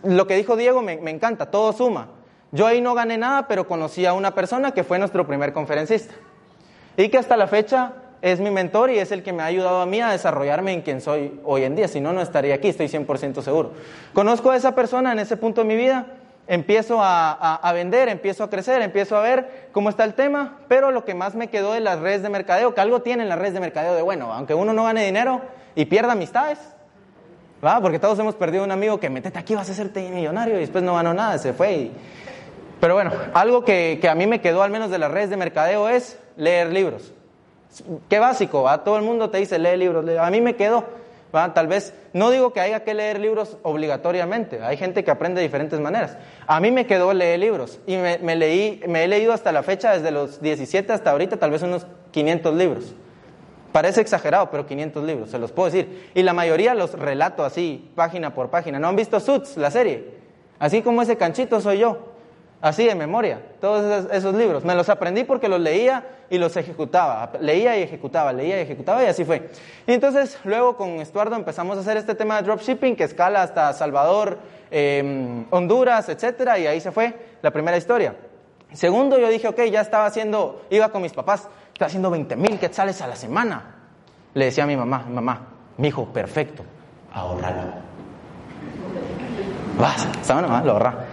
Lo 0.03 0.27
que 0.27 0.37
dijo 0.37 0.57
Diego 0.57 0.83
me, 0.83 0.97
me 0.97 1.11
encanta, 1.11 1.51
todo 1.51 1.73
suma. 1.73 2.09
Yo 2.53 2.67
ahí 2.67 2.81
no 2.81 2.95
gané 2.95 3.19
nada, 3.19 3.49
pero 3.49 3.67
conocí 3.67 4.07
a 4.07 4.13
una 4.13 4.35
persona 4.35 4.73
que 4.73 4.85
fue 4.85 4.99
nuestro 4.99 5.27
primer 5.27 5.53
conferencista 5.53 6.15
y 6.97 7.09
que 7.09 7.19
hasta 7.19 7.37
la 7.37 7.47
fecha 7.47 7.93
es 8.23 8.41
mi 8.41 8.51
mentor 8.51 8.91
y 8.91 8.99
es 8.99 9.13
el 9.13 9.23
que 9.23 9.33
me 9.33 9.43
ha 9.43 9.47
ayudado 9.47 9.81
a 9.81 9.87
mí 9.87 10.01
a 10.01 10.11
desarrollarme 10.11 10.73
en 10.73 10.83
quien 10.83 11.01
soy 11.01 11.39
hoy 11.45 11.65
en 11.65 11.77
día. 11.77 11.89
Si 11.89 12.01
no, 12.01 12.13
no 12.13 12.21
estaría 12.23 12.55
aquí, 12.55 12.69
estoy 12.69 12.87
100% 12.87 13.43
seguro. 13.43 13.73
Conozco 14.13 14.51
a 14.51 14.57
esa 14.57 14.75
persona 14.75 15.13
en 15.13 15.19
ese 15.19 15.37
punto 15.37 15.61
de 15.61 15.69
mi 15.69 15.77
vida, 15.77 16.07
empiezo 16.47 17.03
a, 17.03 17.33
a, 17.33 17.55
a, 17.57 17.73
vender, 17.73 18.09
empiezo 18.09 18.45
a 18.45 18.51
crecer, 18.51 18.83
empiezo 18.83 19.17
a 19.17 19.21
ver 19.21 19.69
cómo 19.73 19.89
está 19.89 20.05
el 20.05 20.15
tema, 20.15 20.59
pero 20.69 20.91
lo 20.91 21.05
que 21.05 21.15
más 21.15 21.35
me 21.35 21.49
quedó 21.49 21.73
de 21.73 21.81
las 21.81 22.01
redes 22.01 22.23
de 22.23 22.29
mercadeo, 22.29 22.75
que 22.75 22.81
algo 22.81 23.03
tienen 23.03 23.29
las 23.29 23.39
redes 23.39 23.55
de 23.55 23.61
mercadeo 23.61 23.95
de 23.95 24.03
bueno, 24.03 24.33
aunque 24.33 24.55
uno 24.55 24.73
no 24.73 24.85
gane 24.85 25.05
dinero 25.05 25.41
y 25.75 25.87
pierda 25.87 26.13
amistades, 26.13 26.59
¿va? 27.65 27.81
porque 27.81 27.99
todos 27.99 28.19
hemos 28.19 28.35
perdido 28.35 28.65
un 28.65 28.71
amigo 28.71 29.01
que 29.01 29.11
metete 29.11 29.39
aquí, 29.39 29.55
vas 29.55 29.69
a 29.69 29.73
hacerte 29.73 30.09
millonario 30.11 30.57
y 30.57 30.61
después 30.61 30.85
no 30.85 30.95
ganó 30.95 31.15
nada, 31.15 31.39
se 31.39 31.53
fue. 31.53 31.73
Y... 31.73 31.93
Pero 32.81 32.95
bueno, 32.95 33.13
algo 33.35 33.65
que, 33.65 33.99
que 34.01 34.09
a 34.09 34.15
mí 34.15 34.27
me 34.27 34.41
quedó 34.41 34.63
al 34.63 34.71
menos 34.71 34.91
de 34.91 34.99
las 34.99 35.11
redes 35.11 35.31
de 35.31 35.37
mercadeo 35.37 35.89
es 35.89 36.19
leer 36.37 36.73
libros. 36.73 37.13
Qué 38.09 38.19
básico, 38.19 38.63
¿va? 38.63 38.85
todo 38.85 38.97
el 38.97 39.03
mundo 39.03 39.31
te 39.31 39.39
dice 39.39 39.59
lee 39.59 39.77
libros. 39.77 40.05
A 40.19 40.31
mí 40.31 40.41
me 40.41 40.57
quedó, 40.57 40.85
¿va? 41.37 41.55
tal 41.55 41.67
vez, 41.67 41.95
no 42.13 42.31
digo 42.31 42.53
que 42.53 42.61
haya 42.61 42.83
que 42.83 42.95
leer 42.95 43.21
libros 43.21 43.59
obligatoriamente, 43.63 44.63
hay 44.63 44.77
gente 44.77 45.05
que 45.05 45.11
aprende 45.11 45.41
de 45.41 45.47
diferentes 45.47 45.79
maneras. 45.79 46.17
A 46.47 46.61
mí 46.61 46.71
me 46.71 46.87
quedó 46.87 47.13
leer 47.13 47.41
libros 47.41 47.79
y 47.87 47.97
me, 47.97 48.19
me, 48.19 48.37
leí, 48.37 48.81
me 48.89 49.05
he 49.05 49.09
leído 49.09 49.33
hasta 49.33 49.53
la 49.53 49.63
fecha, 49.63 49.93
desde 49.93 50.11
los 50.11 50.41
17 50.41 50.93
hasta 50.93 51.11
ahorita, 51.11 51.37
tal 51.37 51.51
vez 51.51 51.63
unos 51.63 51.87
500 52.13 52.55
libros. 52.55 52.95
Parece 53.73 54.01
exagerado, 54.01 54.51
pero 54.51 54.67
500 54.67 55.05
libros, 55.05 55.31
se 55.31 55.39
los 55.39 55.53
puedo 55.53 55.71
decir. 55.71 56.11
Y 56.15 56.23
la 56.23 56.33
mayoría 56.33 56.75
los 56.75 56.93
relato 56.95 57.45
así, 57.45 57.91
página 57.95 58.33
por 58.33 58.49
página. 58.49 58.79
¿No 58.79 58.89
han 58.89 58.97
visto 58.97 59.21
Suits, 59.21 59.59
la 59.59 59.71
serie? 59.71 60.15
Así 60.59 60.81
como 60.81 61.03
ese 61.03 61.17
canchito 61.17 61.61
soy 61.61 61.81
yo 61.81 62.16
así 62.61 62.85
de 62.85 62.95
memoria, 62.95 63.41
todos 63.61 64.11
esos, 64.13 64.35
libros. 64.35 64.65
Me 64.65 64.75
los 64.75 64.89
aprendí 64.89 65.25
porque 65.25 65.49
los 65.49 65.61
leía 65.61 66.05
y 66.31 66.39
los 66.39 66.57
ejecutaba. 66.57 67.33
Leía 67.41 67.79
y 67.79 67.83
ejecutaba, 67.83 68.33
leía 68.33 68.59
y 68.59 68.63
ejecutaba 68.63 69.03
y 69.05 69.07
así 69.07 69.25
fue. 69.25 69.51
Y 69.87 69.93
entonces 69.93 70.39
luego 70.45 70.77
con 70.77 71.01
Estuardo 71.01 71.37
empezamos 71.37 71.77
a 71.79 71.81
hacer 71.81 71.97
este 71.97 72.15
tema 72.15 72.37
de 72.37 72.43
dropshipping 72.43 72.97
que 72.97 73.05
escala 73.05 73.43
hasta 73.43 73.73
Salvador, 73.73 74.39
eh, 74.71 75.45
Honduras, 75.51 76.09
etcétera, 76.09 76.59
y 76.59 76.67
ahí 76.67 76.81
se 76.81 76.93
fue 76.93 77.15
la 77.43 77.51
primera 77.51 77.77
historia. 77.77 78.17
Segundo, 78.73 79.19
yo 79.19 79.29
dije, 79.29 79.49
ok, 79.49 79.63
ya 79.71 79.81
estaba 79.81 80.07
haciendo, 80.07 80.67
iba 80.71 80.89
con 80.91 81.03
mis 81.03 81.13
papás, 81.13 81.49
estaba 81.73 81.87
haciendo 81.87 82.11
20 82.11 82.37
mil 82.37 82.59
quetzales 82.59 83.01
a 83.01 83.07
la 83.07 83.17
semana. 83.17 83.75
Le 84.35 84.47
decía 84.47 84.65
a 84.65 84.67
mi 84.67 84.77
mamá, 84.77 85.07
mamá, 85.09 85.47
mi 85.79 85.89
hijo, 85.89 86.07
perfecto, 86.07 86.65
ahorralo. 87.13 87.87
Vas, 89.79 90.09
¿saben? 90.23 90.47
Lo 90.67 90.73
ahorra. 90.73 91.06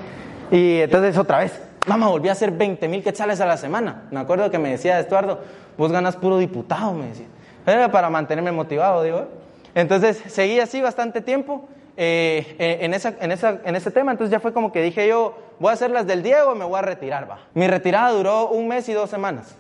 Y 0.54 0.82
entonces 0.82 1.18
otra 1.18 1.40
vez, 1.40 1.60
mamá, 1.88 2.10
volví 2.10 2.30
a 2.30 2.34
hacer 2.34 2.52
20 2.52 2.88
mil 2.88 3.02
quetzales 3.02 3.42
a 3.42 3.48
la 3.48 3.58
semana. 3.58 4.04
Me 4.12 4.20
acuerdo 4.20 4.52
que 4.52 4.60
me 4.60 4.70
decía 4.70 5.00
Estuardo, 5.00 5.40
vos 5.80 5.92
ganas 5.92 6.16
puro 6.16 6.38
diputado, 6.38 6.94
me 6.94 7.08
decía. 7.08 7.26
Era 7.66 7.92
para 7.92 8.12
mantenerme 8.12 8.52
motivado, 8.52 9.02
digo. 9.02 9.30
Entonces 9.74 10.22
seguí 10.28 10.60
así 10.60 10.80
bastante 10.80 11.22
tiempo 11.22 11.68
eh, 11.98 12.78
en, 12.82 12.94
esa, 12.94 13.16
en, 13.20 13.32
esa, 13.32 13.62
en 13.66 13.76
ese 13.76 13.90
tema. 13.90 14.12
Entonces 14.12 14.32
ya 14.32 14.40
fue 14.40 14.54
como 14.54 14.72
que 14.72 14.84
dije 14.84 15.08
yo, 15.08 15.36
voy 15.60 15.72
a 15.72 15.74
hacer 15.74 15.90
las 15.90 16.06
del 16.06 16.22
Diego, 16.22 16.54
me 16.54 16.66
voy 16.66 16.78
a 16.78 16.84
retirar, 16.84 17.28
va. 17.28 17.40
Mi 17.56 17.66
retirada 17.66 18.12
duró 18.12 18.50
un 18.50 18.68
mes 18.68 18.88
y 18.90 18.94
dos 18.94 19.10
semanas. 19.10 19.56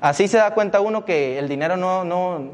Así 0.00 0.28
se 0.28 0.38
da 0.38 0.54
cuenta 0.54 0.80
uno 0.80 1.04
que 1.04 1.40
el 1.40 1.48
dinero 1.48 1.76
no, 1.76 2.04
no, 2.04 2.50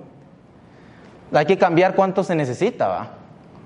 hay 1.35 1.45
que 1.45 1.59
cambiar 1.59 1.95
cuánto 1.95 2.25
se 2.25 2.35
necesita, 2.35 2.89
va. 2.89 3.09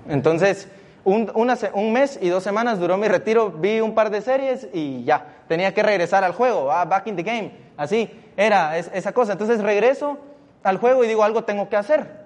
Entonces, 0.09 0.67
un, 1.05 1.91
mes 1.91 2.17
y 2.21 2.29
dos 2.29 2.43
semanas 2.43 2.79
duró 2.79 2.97
mi 2.97 3.07
retiro, 3.07 3.51
vi 3.51 3.81
un 3.81 3.93
par 3.93 4.09
de 4.09 4.21
series 4.21 4.67
y 4.73 5.03
ya, 5.03 5.25
tenía 5.47 5.73
que 5.73 5.83
regresar 5.83 6.23
al 6.23 6.33
juego, 6.33 6.71
ah, 6.71 6.85
back 6.85 7.07
in 7.07 7.15
the 7.15 7.23
game, 7.23 7.51
así, 7.77 8.09
era 8.37 8.77
es, 8.77 8.89
esa 8.93 9.11
cosa. 9.11 9.33
Entonces 9.33 9.61
regreso 9.61 10.17
al 10.63 10.77
juego 10.77 11.03
y 11.03 11.07
digo, 11.07 11.23
algo 11.23 11.43
tengo 11.43 11.69
que 11.69 11.75
hacer. 11.75 12.23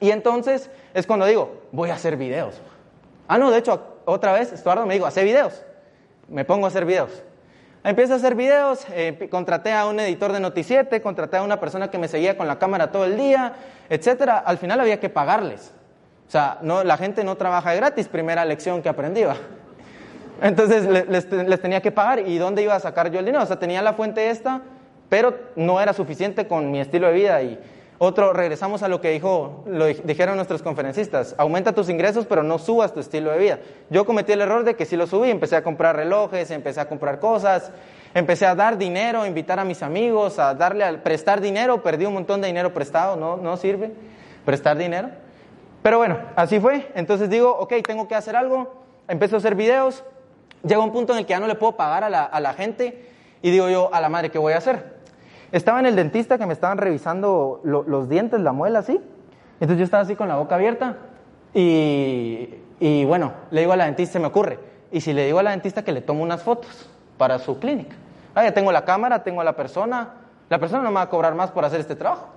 Y 0.00 0.10
entonces 0.10 0.70
es 0.94 1.06
cuando 1.06 1.26
digo, 1.26 1.62
voy 1.72 1.90
a 1.90 1.94
hacer 1.94 2.16
videos. 2.16 2.60
Ah, 3.28 3.38
no, 3.38 3.50
de 3.50 3.58
hecho, 3.58 3.82
otra 4.04 4.32
vez 4.32 4.52
Estuardo 4.52 4.86
me 4.86 4.94
dijo, 4.94 5.06
hace 5.06 5.24
videos. 5.24 5.64
Me 6.28 6.44
pongo 6.44 6.66
a 6.66 6.68
hacer 6.68 6.84
videos. 6.84 7.22
Empiezo 7.84 8.14
a 8.14 8.16
hacer 8.16 8.34
videos, 8.34 8.84
eh, 8.90 9.28
contraté 9.30 9.72
a 9.72 9.86
un 9.86 10.00
editor 10.00 10.32
de 10.32 10.40
Noticiete, 10.40 11.00
contraté 11.00 11.36
a 11.36 11.42
una 11.42 11.60
persona 11.60 11.88
que 11.88 11.98
me 11.98 12.08
seguía 12.08 12.36
con 12.36 12.48
la 12.48 12.58
cámara 12.58 12.90
todo 12.90 13.04
el 13.04 13.16
día, 13.16 13.54
etcétera. 13.88 14.38
Al 14.38 14.58
final 14.58 14.80
había 14.80 14.98
que 14.98 15.08
pagarles. 15.08 15.72
O 16.26 16.30
sea, 16.30 16.58
no, 16.62 16.82
la 16.82 16.96
gente 16.96 17.22
no 17.22 17.36
trabaja 17.36 17.74
gratis, 17.74 18.08
primera 18.08 18.44
lección 18.44 18.82
que 18.82 18.88
aprendí. 18.88 19.22
¿va? 19.22 19.36
Entonces 20.42 20.84
les, 21.08 21.60
tenía 21.60 21.80
que 21.80 21.92
pagar. 21.92 22.20
¿Y 22.26 22.38
dónde 22.38 22.62
iba 22.62 22.74
a 22.74 22.80
sacar 22.80 23.10
yo 23.10 23.20
el 23.20 23.26
dinero? 23.26 23.44
O 23.44 23.46
sea, 23.46 23.58
tenía 23.58 23.80
la 23.80 23.92
fuente 23.92 24.30
esta, 24.30 24.62
pero 25.08 25.34
no 25.54 25.80
era 25.80 25.92
suficiente 25.92 26.46
con 26.46 26.70
mi 26.70 26.80
estilo 26.80 27.06
de 27.06 27.12
vida. 27.12 27.42
Y 27.42 27.58
otro, 27.98 28.32
regresamos 28.32 28.82
a 28.82 28.88
lo 28.88 29.00
que 29.00 29.10
dijo, 29.10 29.64
lo 29.68 29.86
dijeron 29.86 30.34
nuestros 30.34 30.62
conferencistas. 30.62 31.36
Aumenta 31.38 31.72
tus 31.72 31.88
ingresos, 31.88 32.26
pero 32.26 32.42
no 32.42 32.58
subas 32.58 32.92
tu 32.92 32.98
estilo 32.98 33.30
de 33.30 33.38
vida. 33.38 33.58
Yo 33.88 34.04
cometí 34.04 34.32
el 34.32 34.40
error 34.40 34.64
de 34.64 34.74
que 34.74 34.84
sí 34.84 34.96
lo 34.96 35.06
subí. 35.06 35.30
Empecé 35.30 35.54
a 35.54 35.62
comprar 35.62 35.94
relojes, 35.94 36.50
empecé 36.50 36.80
a 36.80 36.88
comprar 36.88 37.20
cosas, 37.20 37.70
empecé 38.14 38.46
a 38.46 38.56
dar 38.56 38.76
dinero, 38.76 39.22
a 39.22 39.28
invitar 39.28 39.60
a 39.60 39.64
mis 39.64 39.82
amigos, 39.82 40.40
a 40.40 40.54
darle 40.54 40.84
a 40.84 41.02
prestar 41.04 41.40
dinero. 41.40 41.84
Perdí 41.84 42.04
un 42.04 42.14
montón 42.14 42.40
de 42.40 42.48
dinero 42.48 42.74
prestado, 42.74 43.14
no, 43.14 43.36
no 43.36 43.56
sirve 43.56 43.92
prestar 44.44 44.76
dinero. 44.76 45.08
Pero 45.86 45.98
bueno, 45.98 46.18
así 46.34 46.58
fue. 46.58 46.90
Entonces 46.96 47.30
digo, 47.30 47.56
ok, 47.60 47.74
tengo 47.86 48.08
que 48.08 48.16
hacer 48.16 48.34
algo. 48.34 48.82
Empiezo 49.06 49.36
a 49.36 49.38
hacer 49.38 49.54
videos. 49.54 50.02
Llega 50.64 50.80
un 50.80 50.90
punto 50.90 51.12
en 51.12 51.20
el 51.20 51.26
que 51.26 51.30
ya 51.30 51.38
no 51.38 51.46
le 51.46 51.54
puedo 51.54 51.76
pagar 51.76 52.02
a 52.02 52.10
la, 52.10 52.24
a 52.24 52.40
la 52.40 52.54
gente. 52.54 53.08
Y 53.40 53.52
digo 53.52 53.68
yo, 53.68 53.94
a 53.94 54.00
la 54.00 54.08
madre, 54.08 54.30
¿qué 54.30 54.38
voy 54.40 54.54
a 54.54 54.56
hacer? 54.56 54.96
Estaba 55.52 55.78
en 55.78 55.86
el 55.86 55.94
dentista 55.94 56.38
que 56.38 56.46
me 56.46 56.54
estaban 56.54 56.78
revisando 56.78 57.60
lo, 57.62 57.84
los 57.84 58.08
dientes, 58.08 58.40
la 58.40 58.50
muela, 58.50 58.80
así. 58.80 59.00
Entonces 59.60 59.78
yo 59.78 59.84
estaba 59.84 60.02
así 60.02 60.16
con 60.16 60.26
la 60.26 60.34
boca 60.34 60.56
abierta. 60.56 60.96
Y, 61.54 62.48
y 62.80 63.04
bueno, 63.04 63.34
le 63.52 63.60
digo 63.60 63.72
a 63.72 63.76
la 63.76 63.84
dentista, 63.84 64.14
se 64.14 64.18
me 64.18 64.26
ocurre, 64.26 64.58
¿y 64.90 65.00
si 65.00 65.12
le 65.12 65.24
digo 65.24 65.38
a 65.38 65.44
la 65.44 65.50
dentista 65.52 65.84
que 65.84 65.92
le 65.92 66.00
tomo 66.00 66.24
unas 66.24 66.42
fotos 66.42 66.90
para 67.16 67.38
su 67.38 67.60
clínica? 67.60 67.94
Ah, 68.34 68.42
ya 68.42 68.52
tengo 68.52 68.72
la 68.72 68.84
cámara, 68.84 69.22
tengo 69.22 69.40
a 69.40 69.44
la 69.44 69.54
persona, 69.54 70.14
la 70.48 70.58
persona 70.58 70.82
no 70.82 70.90
me 70.90 70.96
va 70.96 71.02
a 71.02 71.08
cobrar 71.08 71.36
más 71.36 71.52
por 71.52 71.64
hacer 71.64 71.78
este 71.78 71.94
trabajo. 71.94 72.30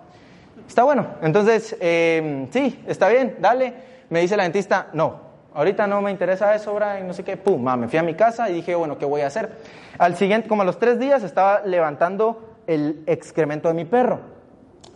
Está 0.70 0.84
bueno, 0.84 1.16
entonces, 1.24 1.76
eh, 1.80 2.48
sí, 2.52 2.80
está 2.86 3.10
bien, 3.10 3.38
dale. 3.40 3.74
Me 4.10 4.22
dice 4.22 4.38
la 4.38 4.44
dentista, 4.44 4.90
no, 4.94 5.20
ahorita 5.56 5.88
no 5.88 6.00
me 6.00 6.12
interesa 6.12 6.54
eso, 6.54 6.76
Brian, 6.76 7.08
no 7.08 7.14
sé 7.14 7.24
qué. 7.24 7.38
Pum, 7.38 7.64
me 7.76 7.88
fui 7.88 7.98
a 7.98 8.04
mi 8.04 8.14
casa 8.14 8.52
y 8.52 8.54
dije, 8.54 8.76
bueno, 8.76 8.96
¿qué 9.00 9.06
voy 9.06 9.22
a 9.22 9.28
hacer? 9.28 9.50
Al 9.98 10.16
siguiente, 10.16 10.48
como 10.48 10.62
a 10.62 10.66
los 10.66 10.78
tres 10.78 11.00
días, 11.00 11.24
estaba 11.24 11.62
levantando 11.66 12.54
el 12.68 13.02
excremento 13.08 13.68
de 13.68 13.74
mi 13.74 13.86
perro. 13.86 14.20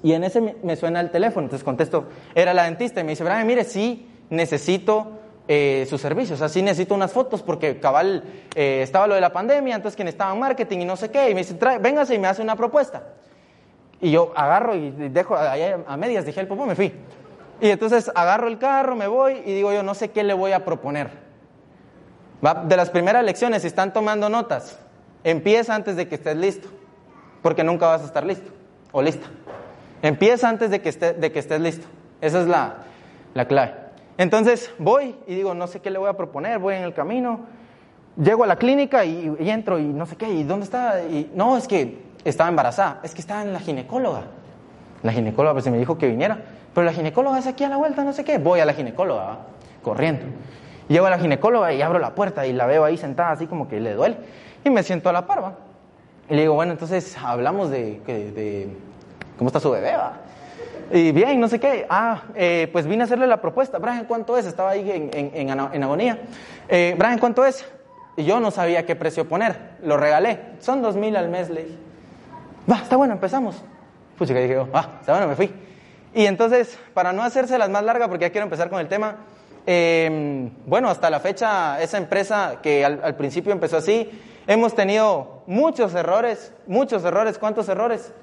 Y 0.04 0.14
en 0.14 0.24
ese 0.24 0.42
me 0.62 0.76
suena 0.76 1.00
el 1.00 1.10
teléfono, 1.10 1.46
entonces 1.46 1.64
contesto, 1.64 2.06
era 2.36 2.54
la 2.54 2.66
dentista 2.66 3.02
y 3.02 3.04
me 3.04 3.14
dice, 3.14 3.24
Brian, 3.24 3.48
mire, 3.48 3.64
sí, 3.64 4.08
necesito 4.30 5.08
eh, 5.48 5.88
sus 5.90 6.00
servicios, 6.00 6.38
o 6.38 6.40
sea, 6.40 6.50
sí 6.50 6.62
necesito 6.62 6.94
unas 6.94 7.12
fotos 7.12 7.42
porque 7.42 7.80
cabal 7.80 8.24
eh, 8.54 8.82
estaba 8.84 9.08
lo 9.08 9.16
de 9.16 9.22
la 9.22 9.34
pandemia, 9.34 9.76
entonces 9.76 9.96
quien 9.96 10.08
estaba 10.08 10.34
en 10.34 10.40
marketing 10.40 10.82
y 10.82 10.86
no 10.86 10.96
sé 10.98 11.10
qué, 11.10 11.32
y 11.32 11.34
me 11.34 11.42
dice, 11.42 11.58
véngase 11.82 12.14
y 12.14 12.20
me 12.20 12.28
hace 12.28 12.44
una 12.44 12.56
propuesta. 12.56 13.02
Y 14.02 14.12
yo 14.12 14.34
agarro 14.36 14.76
y 14.76 14.92
dejo, 14.92 15.36
a 15.36 15.98
medias 15.98 16.26
dije 16.26 16.42
el 16.42 16.48
popó, 16.48 16.66
me 16.66 16.76
fui. 16.76 16.94
Y 17.62 17.70
entonces 17.70 18.12
agarro 18.14 18.48
el 18.48 18.58
carro, 18.58 18.96
me 18.96 19.08
voy 19.08 19.42
y 19.46 19.54
digo 19.54 19.72
yo, 19.72 19.84
no 19.84 19.94
sé 19.94 20.12
qué 20.12 20.24
le 20.24 20.34
voy 20.34 20.52
a 20.52 20.66
proponer. 20.66 21.10
De 22.66 22.76
las 22.76 22.90
primeras 22.90 23.24
lecciones, 23.24 23.62
si 23.62 23.70
están 23.70 23.94
tomando 23.94 24.28
notas, 24.28 24.78
empieza 25.24 25.74
antes 25.74 25.96
de 25.96 26.10
que 26.10 26.16
estés 26.16 26.36
listo, 26.36 26.68
porque 27.42 27.64
nunca 27.64 27.88
vas 27.88 28.02
a 28.02 28.06
estar 28.06 28.26
listo 28.26 28.52
o 28.92 29.02
lista. 29.02 29.28
Empieza 30.02 30.50
antes 30.50 30.70
de 30.70 30.82
que, 30.82 30.90
esté, 30.90 31.14
de 31.14 31.32
que 31.32 31.40
estés 31.40 31.62
listo. 31.62 31.88
Esa 32.20 32.42
es 32.42 32.48
la, 32.48 32.76
la 33.34 33.48
clave. 33.48 33.74
Entonces 34.18 34.72
voy 34.78 35.16
y 35.26 35.36
digo, 35.36 35.54
no 35.54 35.68
sé 35.68 35.80
qué 35.80 35.90
le 35.90 35.98
voy 35.98 36.10
a 36.10 36.18
proponer, 36.18 36.60
voy 36.60 36.76
en 36.76 36.84
el 36.84 36.94
camino, 36.94 37.42
llego 38.22 38.44
a 38.44 38.48
la 38.48 38.58
clínica 38.58 39.06
y, 39.06 39.36
entro 39.40 39.80
y 39.80 39.86
no 39.86 40.06
sé 40.06 40.16
qué, 40.16 40.30
¿y 40.30 40.44
dónde 40.44 40.66
está? 40.66 41.02
Y 41.04 41.32
no, 41.34 41.58
es 41.58 41.68
que 41.68 42.00
estaba 42.26 42.50
embarazada, 42.50 43.00
es 43.04 43.14
que 43.14 43.22
estaba 43.22 43.42
en 43.42 43.54
la 43.54 43.60
ginecóloga. 43.60 44.24
La 45.04 45.12
ginecóloga 45.12 45.54
pues 45.54 45.68
me 45.68 45.78
dijo 45.78 45.98
que 45.98 46.08
viniera, 46.08 46.40
pero 46.74 46.86
la 46.86 46.94
ginecóloga 46.94 47.40
es 47.40 47.48
aquí 47.48 47.64
a 47.64 47.70
la 47.70 47.78
vuelta, 47.78 48.04
no 48.04 48.14
sé 48.14 48.24
qué. 48.24 48.38
Voy 48.38 48.60
a 48.60 48.66
la 48.66 48.74
ginecóloga, 48.74 49.40
corriendo. 49.82 50.26
Llego 50.88 51.06
a 51.06 51.10
la 51.10 51.20
ginecóloga 51.20 51.74
y 51.74 51.82
abro 51.82 52.00
la 52.00 52.16
puerta 52.16 52.46
y 52.48 52.54
la 52.54 52.66
veo 52.66 52.84
ahí 52.84 52.98
sentada 52.98 53.32
así 53.32 53.48
como 53.48 53.68
que 53.68 53.80
le 53.80 53.94
duele. 53.94 54.18
Y 54.64 54.70
me 54.70 54.84
siento 54.84 55.10
a 55.10 55.14
la 55.14 55.28
parva. 55.28 55.56
Y 56.30 56.36
le 56.36 56.42
digo, 56.42 56.54
bueno, 56.54 56.72
entonces 56.72 57.18
hablamos 57.18 57.70
de, 57.70 58.00
de, 58.06 58.70
cómo 59.38 59.50
está 59.50 59.60
su 59.60 59.72
bebé, 59.72 59.96
¿va? 59.96 60.14
Y 60.92 61.12
bien, 61.12 61.40
no 61.40 61.48
sé 61.48 61.60
qué. 61.60 61.86
Ah, 61.90 62.24
eh, 62.36 62.70
pues 62.72 62.86
vine 62.86 63.04
a 63.04 63.06
hacerle 63.06 63.28
la 63.28 63.42
propuesta. 63.42 63.78
Brian, 63.78 64.06
¿cuánto 64.06 64.38
es? 64.38 64.46
Estaba 64.46 64.72
ahí 64.72 64.90
en, 64.90 65.10
en, 65.14 65.50
en, 65.50 65.84
agonía. 65.84 66.20
Eh, 66.70 66.96
Brian, 66.98 67.18
¿cuánto 67.18 67.46
es? 67.46 67.66
Y 68.16 68.26
yo 68.26 68.40
no 68.40 68.52
sabía 68.52 68.86
qué 68.86 68.96
precio 68.96 69.28
poner. 69.28 69.78
Lo 69.84 69.98
regalé. 69.98 70.40
Son 70.60 70.82
dos 70.82 70.96
mil 70.96 71.16
al 71.16 71.30
mes, 71.30 71.50
le 71.50 71.64
dije. 71.64 71.78
Va, 72.70 72.78
está 72.78 72.96
bueno, 72.96 73.14
empezamos. 73.14 73.62
Pucha, 74.18 74.34
que 74.34 74.42
dije, 74.42 74.56
va, 74.56 74.98
está 75.00 75.14
bueno, 75.14 75.28
me 75.28 75.36
fui. 75.36 75.52
Y 76.14 76.26
entonces, 76.26 76.78
para 76.94 77.12
no 77.12 77.24
hacerse 77.24 77.58
las 77.58 77.70
más 77.70 77.84
largas, 77.84 78.08
porque 78.08 78.26
ya 78.26 78.32
quiero 78.32 78.46
empezar 78.46 78.70
con 78.70 78.80
el 78.80 78.88
tema, 78.88 79.18
em, 79.66 80.52
bueno, 80.66 80.90
hasta 80.90 81.10
la 81.10 81.20
fecha, 81.20 81.82
esa 81.82 81.98
empresa 81.98 82.60
que 82.62 82.86
al, 82.86 83.02
al, 83.04 83.16
principio 83.16 83.52
empezó 83.52 83.78
así, 83.78 84.10
hemos 84.48 84.76
tenido 84.76 85.44
muchos 85.48 85.96
errores, 85.96 86.54
muchos 86.68 87.04
errores. 87.04 87.38
¿Cuántos 87.38 87.68
errores? 87.68 88.14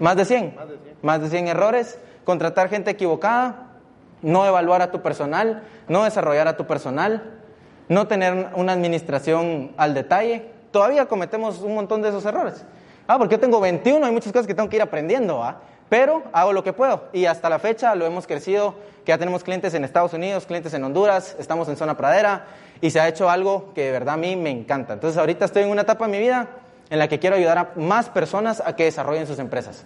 ¿Más 0.00 0.16
de 0.16 0.24
100? 0.24 0.54
Más 0.54 0.68
de 0.68 0.78
100. 0.78 0.96
Más 1.02 1.20
de 1.22 1.30
100 1.30 1.48
errores. 1.48 1.98
Contratar 2.24 2.68
gente 2.68 2.90
equivocada, 2.90 3.72
no 4.20 4.46
evaluar 4.46 4.82
a 4.82 4.90
tu 4.90 5.02
personal, 5.02 5.64
no 5.88 6.04
desarrollar 6.04 6.46
a 6.46 6.56
tu 6.56 6.66
personal, 6.66 7.40
no 7.88 8.06
tener 8.06 8.50
una 8.54 8.72
administración 8.72 9.72
al 9.76 9.94
detalle. 9.94 10.50
Todavía 10.70 11.06
cometemos 11.06 11.60
un 11.60 11.74
montón 11.74 12.02
de 12.02 12.10
esos 12.10 12.24
errores. 12.24 12.64
Ah, 13.06 13.18
porque 13.18 13.34
yo 13.34 13.40
tengo 13.40 13.60
21, 13.60 14.04
hay 14.06 14.12
muchas 14.12 14.32
cosas 14.32 14.46
que 14.46 14.54
tengo 14.54 14.68
que 14.68 14.76
ir 14.76 14.82
aprendiendo, 14.82 15.42
¿ah? 15.42 15.60
Pero 15.88 16.22
hago 16.32 16.54
lo 16.54 16.64
que 16.64 16.72
puedo 16.72 17.04
y 17.12 17.26
hasta 17.26 17.50
la 17.50 17.58
fecha 17.58 17.94
lo 17.94 18.06
hemos 18.06 18.26
crecido, 18.26 18.74
que 19.04 19.10
ya 19.10 19.18
tenemos 19.18 19.44
clientes 19.44 19.74
en 19.74 19.84
Estados 19.84 20.14
Unidos, 20.14 20.46
clientes 20.46 20.72
en 20.72 20.82
Honduras, 20.84 21.36
estamos 21.38 21.68
en 21.68 21.76
zona 21.76 21.98
pradera 21.98 22.46
y 22.80 22.90
se 22.90 22.98
ha 22.98 23.08
hecho 23.08 23.28
algo 23.28 23.74
que 23.74 23.84
de 23.84 23.92
verdad 23.92 24.14
a 24.14 24.16
mí 24.16 24.34
me 24.34 24.50
encanta. 24.50 24.94
Entonces 24.94 25.18
ahorita 25.18 25.44
estoy 25.44 25.64
en 25.64 25.68
una 25.68 25.82
etapa 25.82 26.06
de 26.06 26.12
mi 26.12 26.18
vida 26.18 26.48
en 26.88 26.98
la 26.98 27.08
que 27.08 27.18
quiero 27.18 27.36
ayudar 27.36 27.58
a 27.58 27.72
más 27.76 28.08
personas 28.08 28.62
a 28.64 28.74
que 28.74 28.84
desarrollen 28.84 29.26
sus 29.26 29.38
empresas. 29.38 29.84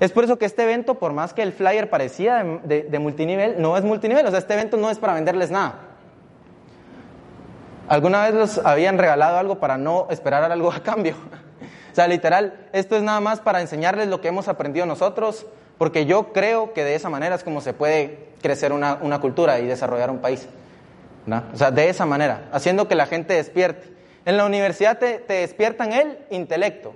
Es 0.00 0.12
por 0.12 0.24
eso 0.24 0.38
que 0.38 0.44
este 0.44 0.62
evento, 0.62 0.96
por 0.96 1.12
más 1.12 1.32
que 1.32 1.42
el 1.42 1.52
flyer 1.52 1.88
parecía 1.88 2.44
de, 2.64 2.98
multinivel, 2.98 3.60
no 3.60 3.76
es 3.76 3.84
multinivel. 3.84 4.26
O 4.26 4.30
sea, 4.30 4.38
este 4.38 4.54
evento 4.54 4.76
no 4.76 4.90
es 4.90 4.98
para 4.98 5.14
venderles 5.14 5.50
nada. 5.50 5.80
¿Alguna 7.88 8.24
vez 8.24 8.34
los 8.34 8.58
habían 8.66 8.98
regalado 8.98 9.38
algo 9.38 9.58
para 9.58 9.78
no 9.78 10.06
esperar 10.10 10.50
algo 10.50 10.72
a 10.72 10.80
cambio? 10.80 11.14
Sea, 11.96 12.08
literal, 12.08 12.52
esto 12.74 12.94
es 12.94 13.02
nada 13.02 13.20
más 13.20 13.40
para 13.40 13.62
enseñarles 13.62 14.08
lo 14.08 14.20
que 14.20 14.28
hemos 14.28 14.48
aprendido 14.48 14.84
nosotros, 14.84 15.46
porque 15.78 16.04
yo 16.04 16.30
creo 16.34 16.74
que 16.74 16.84
de 16.84 16.94
esa 16.94 17.08
manera 17.08 17.36
es 17.36 17.42
como 17.42 17.62
se 17.62 17.72
puede 17.72 18.34
crecer 18.42 18.74
una, 18.74 19.18
cultura 19.18 19.58
y 19.60 19.66
desarrollar 19.66 20.10
un 20.10 20.18
país. 20.18 20.46
¿no? 21.24 21.42
O 21.54 21.56
sea, 21.56 21.70
de 21.70 21.88
esa 21.88 22.04
manera, 22.04 22.50
haciendo 22.52 22.86
que 22.86 22.96
la 22.96 23.06
gente 23.06 23.32
despierte. 23.32 23.96
En 24.26 24.36
la 24.36 24.44
universidad 24.44 24.98
te, 24.98 25.20
te 25.20 25.32
despiertan 25.40 25.94
el 25.94 26.18
intelecto. 26.28 26.94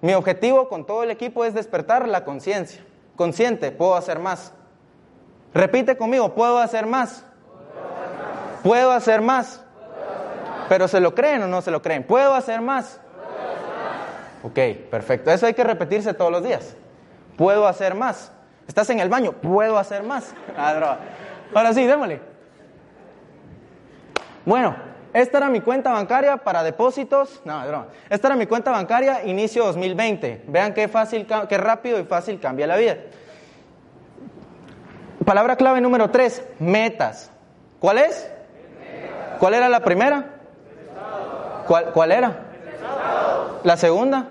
Mi 0.00 0.12
objetivo 0.14 0.68
con 0.68 0.86
todo 0.86 1.04
el 1.04 1.12
equipo 1.12 1.44
es 1.44 1.54
despertar 1.54 2.08
la 2.08 2.24
conciencia. 2.24 2.84
Consciente, 3.14 3.70
puedo 3.70 3.94
hacer 3.94 4.18
más. 4.18 4.52
Repite 5.54 5.96
conmigo, 5.96 6.34
puedo 6.34 6.58
hacer 6.58 6.84
más. 6.86 7.24
Puedo 8.64 8.90
hacer 8.90 9.20
más. 9.20 9.62
Pero 10.68 10.88
¿se 10.88 10.98
lo 10.98 11.14
creen 11.14 11.44
o 11.44 11.46
no 11.46 11.62
se 11.62 11.70
lo 11.70 11.80
creen? 11.80 12.02
Puedo 12.02 12.34
hacer 12.34 12.60
más. 12.60 12.98
Ok, 14.46 14.60
perfecto. 14.90 15.32
Eso 15.32 15.46
hay 15.46 15.54
que 15.54 15.64
repetirse 15.64 16.14
todos 16.14 16.30
los 16.30 16.44
días. 16.44 16.76
Puedo 17.36 17.66
hacer 17.66 17.96
más. 17.96 18.30
Estás 18.68 18.88
en 18.90 19.00
el 19.00 19.08
baño, 19.08 19.32
puedo 19.32 19.76
hacer 19.76 20.04
más. 20.04 20.34
Ah, 20.56 20.98
Ahora 21.52 21.72
sí, 21.72 21.84
démosle. 21.84 22.20
Bueno, 24.44 24.76
esta 25.12 25.38
era 25.38 25.48
mi 25.48 25.60
cuenta 25.60 25.92
bancaria 25.92 26.36
para 26.36 26.62
depósitos. 26.62 27.40
No, 27.44 27.66
broma. 27.66 27.88
Esta 28.08 28.28
era 28.28 28.36
mi 28.36 28.46
cuenta 28.46 28.70
bancaria 28.70 29.24
inicio 29.24 29.64
2020. 29.64 30.44
Vean 30.46 30.74
qué 30.74 30.86
fácil, 30.86 31.26
qué 31.48 31.58
rápido 31.58 31.98
y 31.98 32.04
fácil 32.04 32.38
cambia 32.38 32.68
la 32.68 32.76
vida. 32.76 32.96
Palabra 35.24 35.56
clave 35.56 35.80
número 35.80 36.10
3, 36.10 36.42
metas. 36.60 37.32
¿Cuál 37.80 37.98
es? 37.98 38.30
¿Cuál 39.40 39.54
era 39.54 39.68
la 39.68 39.80
primera? 39.80 40.36
¿Cuál, 41.66 41.86
cuál 41.92 42.12
era? 42.12 42.36
La 43.64 43.76
segunda. 43.76 44.28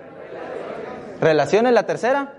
Relaciones, 1.20 1.72
la 1.72 1.84
tercera, 1.84 2.34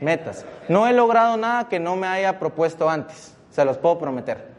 metas. 0.00 0.44
No 0.68 0.86
he 0.86 0.92
logrado 0.92 1.36
nada 1.36 1.68
que 1.68 1.78
no 1.78 1.96
me 1.96 2.06
haya 2.06 2.38
propuesto 2.38 2.88
antes, 2.88 3.36
se 3.50 3.64
los 3.64 3.78
puedo 3.78 3.98
prometer. 3.98 4.56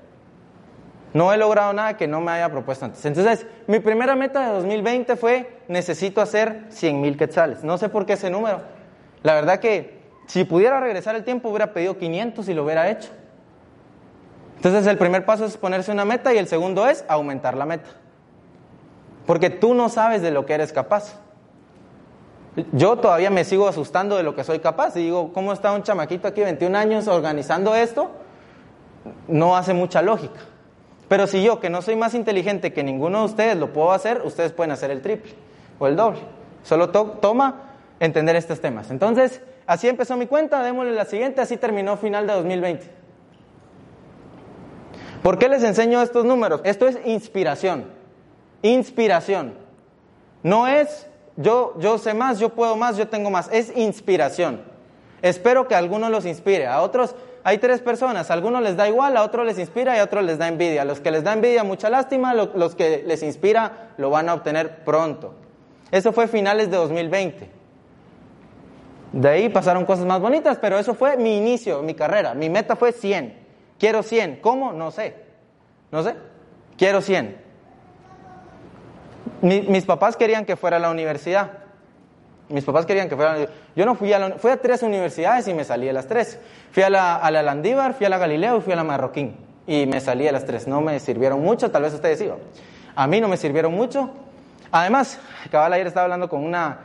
No 1.14 1.34
he 1.34 1.38
logrado 1.38 1.74
nada 1.74 1.98
que 1.98 2.08
no 2.08 2.22
me 2.22 2.32
haya 2.32 2.50
propuesto 2.50 2.86
antes. 2.86 3.04
Entonces, 3.06 3.48
mi 3.66 3.80
primera 3.80 4.16
meta 4.16 4.46
de 4.46 4.54
2020 4.54 5.16
fue, 5.16 5.62
necesito 5.68 6.22
hacer 6.22 6.66
100 6.70 7.02
mil 7.02 7.18
quetzales. 7.18 7.64
No 7.64 7.78
sé 7.78 7.90
por 7.90 8.06
qué 8.06 8.14
ese 8.14 8.30
número. 8.30 8.62
La 9.24 9.34
verdad 9.34 9.60
que 9.60 9.98
si 10.28 10.44
pudiera 10.44 10.80
regresar 10.80 11.16
el 11.16 11.24
tiempo, 11.24 11.50
hubiera 11.50 11.74
pedido 11.74 11.98
500 11.98 12.48
y 12.50 12.54
lo 12.54 12.66
hubiera 12.66 12.90
hecho. 12.90 13.10
Entonces, 14.58 14.86
el 14.86 14.98
primer 14.98 15.26
paso 15.26 15.46
es 15.46 15.58
ponerse 15.58 15.92
una 15.92 16.06
meta 16.06 16.34
y 16.34 16.38
el 16.38 16.48
segundo 16.48 16.88
es 16.88 17.06
aumentar 17.08 17.56
la 17.56 17.66
meta. 17.66 17.90
Porque 19.26 19.50
tú 19.50 19.74
no 19.74 19.90
sabes 19.90 20.22
de 20.22 20.32
lo 20.32 20.46
que 20.46 20.54
eres 20.54 20.74
capaz. 20.74 21.20
Yo 22.72 22.98
todavía 22.98 23.30
me 23.30 23.44
sigo 23.44 23.68
asustando 23.68 24.18
de 24.18 24.24
lo 24.24 24.36
que 24.36 24.44
soy 24.44 24.60
capaz 24.60 24.96
y 24.96 25.04
digo, 25.04 25.32
¿cómo 25.32 25.54
está 25.54 25.74
un 25.74 25.84
chamaquito 25.84 26.28
aquí, 26.28 26.42
21 26.42 26.76
años, 26.76 27.08
organizando 27.08 27.76
esto? 27.76 28.10
No 29.28 29.56
hace 29.56 29.74
mucha 29.74 30.02
lógica. 30.02 30.40
Pero 31.08 31.28
si 31.28 31.44
yo, 31.44 31.60
que 31.60 31.70
no 31.70 31.82
soy 31.82 31.96
más 31.96 32.16
inteligente 32.16 32.74
que 32.74 32.84
ninguno 32.84 33.20
de 33.20 33.26
ustedes, 33.26 33.58
lo 33.58 33.72
puedo 33.72 33.92
hacer, 33.92 34.22
ustedes 34.26 34.54
pueden 34.54 34.72
hacer 34.72 34.90
el 34.90 35.02
triple 35.02 35.34
o 35.78 35.88
el 35.88 35.96
doble. 35.96 36.20
Solo 36.64 36.90
toma 36.90 37.74
entender 38.00 38.36
estos 38.36 38.60
temas. 38.60 38.90
Entonces, 38.90 39.42
así 39.68 39.88
empezó 39.88 40.18
mi 40.18 40.26
cuenta, 40.26 40.64
démosle 40.64 40.94
la 40.94 41.06
siguiente, 41.06 41.42
así 41.42 41.58
terminó 41.58 41.96
final 41.96 42.26
de 42.26 42.34
2020. 42.34 42.92
¿Por 45.22 45.38
qué 45.38 45.48
les 45.48 45.64
enseño 45.64 46.02
estos 46.02 46.26
números? 46.26 46.62
Esto 46.64 46.88
es 46.88 47.00
inspiración. 47.06 47.86
Inspiración. 48.64 49.54
No 50.42 50.68
es 50.68 51.08
yo, 51.38 51.76
yo 51.80 52.00
sé 52.00 52.14
más, 52.14 52.40
yo 52.40 52.50
puedo 52.50 52.76
más, 52.76 52.98
yo 52.98 53.08
tengo 53.08 53.30
más. 53.30 53.50
Es 53.52 53.72
inspiración. 53.78 54.62
Espero 55.22 55.68
que 55.68 55.76
a 55.76 55.78
algunos 55.78 56.10
los 56.10 56.26
inspire. 56.26 56.68
A 56.68 56.82
otros, 56.82 57.16
hay 57.44 57.60
tres 57.60 57.80
personas. 57.80 58.30
A 58.30 58.34
algunos 58.34 58.62
les 58.64 58.76
da 58.76 58.88
igual, 58.90 59.16
a 59.16 59.24
otros 59.24 59.46
les 59.46 59.60
inspira 59.60 59.96
y 59.96 60.00
a 60.00 60.04
otros 60.04 60.26
les 60.26 60.40
da 60.40 60.48
envidia. 60.48 60.84
Los 60.84 61.00
que 61.00 61.12
les 61.12 61.24
da 61.24 61.34
envidia, 61.34 61.64
mucha 61.64 61.90
lástima. 61.90 62.34
Los 62.34 62.76
que 62.76 63.04
les 63.06 63.22
inspira, 63.22 63.92
lo 63.98 64.10
van 64.10 64.30
a 64.30 64.34
obtener 64.34 64.84
pronto. 64.84 65.36
Eso 65.92 66.12
fue 66.12 66.28
finales 66.28 66.72
de 66.72 66.78
2020. 66.78 67.50
De 69.14 69.30
ahí 69.30 69.50
pasaron 69.50 69.86
cosas 69.86 70.06
más 70.06 70.20
bonitas, 70.20 70.58
pero 70.60 70.78
eso 70.78 70.94
fue 70.94 71.18
mi 71.18 71.38
inicio, 71.38 71.82
mi 71.84 71.94
carrera. 71.94 72.34
Mi 72.34 72.50
meta 72.50 72.76
fue 72.76 72.92
100. 72.92 73.38
Quiero 73.80 74.02
100. 74.02 74.38
¿Cómo? 74.42 74.74
No 74.74 74.90
sé. 74.90 75.16
No 75.92 76.04
sé. 76.04 76.16
Quiero 76.78 77.02
100. 77.02 77.47
Mi- 79.42 79.62
mis 79.62 79.86
papás 79.86 80.16
querían 80.18 80.46
que 80.46 80.56
fuera 80.56 80.78
a 80.78 80.80
la 80.80 80.90
universidad. 80.90 81.52
Mis 82.50 82.64
papás 82.64 82.86
querían 82.86 83.10
que 83.10 83.16
fuera 83.16 83.32
a 83.32 83.34
la 83.34 83.38
universidad. 83.40 83.62
Yo 83.76 83.86
no 83.86 83.96
fui 83.96 84.14
a 84.14 84.20
la, 84.20 84.32
fui 84.38 84.52
a 84.52 84.58
tres 84.58 84.82
universidades 84.84 85.48
y 85.48 85.54
me 85.54 85.64
salí 85.64 85.86
de 85.88 85.94
las 85.94 86.08
tres. 86.08 86.40
Fui 86.72 86.84
a 86.84 86.90
la, 86.90 87.16
a 87.18 87.30
la 87.32 87.42
Landívar, 87.44 87.94
fui 87.94 88.06
a 88.06 88.10
la 88.10 88.18
Galileo 88.18 88.58
y 88.58 88.62
fui 88.62 88.74
a 88.74 88.76
la 88.76 88.84
Marroquín. 88.84 89.36
Y 89.68 89.86
me 89.86 90.00
salí 90.00 90.24
de 90.24 90.32
las 90.32 90.46
tres. 90.46 90.68
No 90.68 90.80
me 90.82 91.00
sirvieron 91.00 91.42
mucho, 91.42 91.70
tal 91.72 91.84
vez 91.84 91.94
ustedes 91.94 92.22
iban. 92.22 92.38
A 92.96 93.06
mí 93.08 93.20
no 93.20 93.28
me 93.28 93.36
sirvieron 93.38 93.74
mucho. 93.74 94.10
Además, 94.72 95.20
cabal 95.52 95.74
ayer 95.74 95.88
estaba 95.88 96.06
hablando 96.06 96.30
con 96.30 96.44
una, 96.44 96.80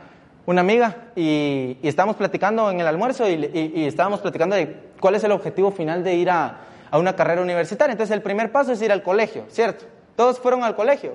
una 0.45 0.61
amiga 0.61 0.95
y, 1.15 1.77
y 1.81 1.87
estábamos 1.87 2.15
platicando 2.17 2.69
en 2.69 2.79
el 2.81 2.87
almuerzo 2.87 3.27
y, 3.29 3.33
y- 3.33 3.73
y 3.75 3.85
estábamos 3.87 4.19
platicando 4.19 4.55
de 4.55 4.77
cuál 4.99 5.15
es 5.15 5.23
el 5.23 5.31
objetivo 5.31 5.71
final 5.71 6.03
de 6.03 6.13
ir 6.15 6.29
a, 6.29 6.57
a 6.91 6.97
una 6.97 7.15
carrera 7.15 7.41
universitaria. 7.41 7.93
Entonces, 7.93 8.13
el 8.13 8.21
primer 8.21 8.51
paso 8.51 8.73
es 8.73 8.81
ir 8.81 8.91
al 8.91 9.01
colegio, 9.01 9.45
¿cierto? 9.49 9.85
Todos 10.15 10.39
fueron 10.39 10.63
al 10.63 10.75
colegio. 10.75 11.13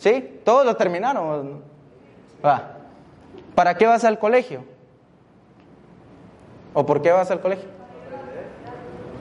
¿Sí? 0.00 0.40
Todos 0.44 0.64
lo 0.64 0.76
terminaron. 0.76 1.62
¿Para 3.54 3.76
qué 3.76 3.86
vas 3.86 4.02
al 4.04 4.18
colegio? 4.18 4.64
¿O 6.72 6.86
por 6.86 7.02
qué 7.02 7.12
vas 7.12 7.30
al 7.30 7.40
colegio? 7.40 7.68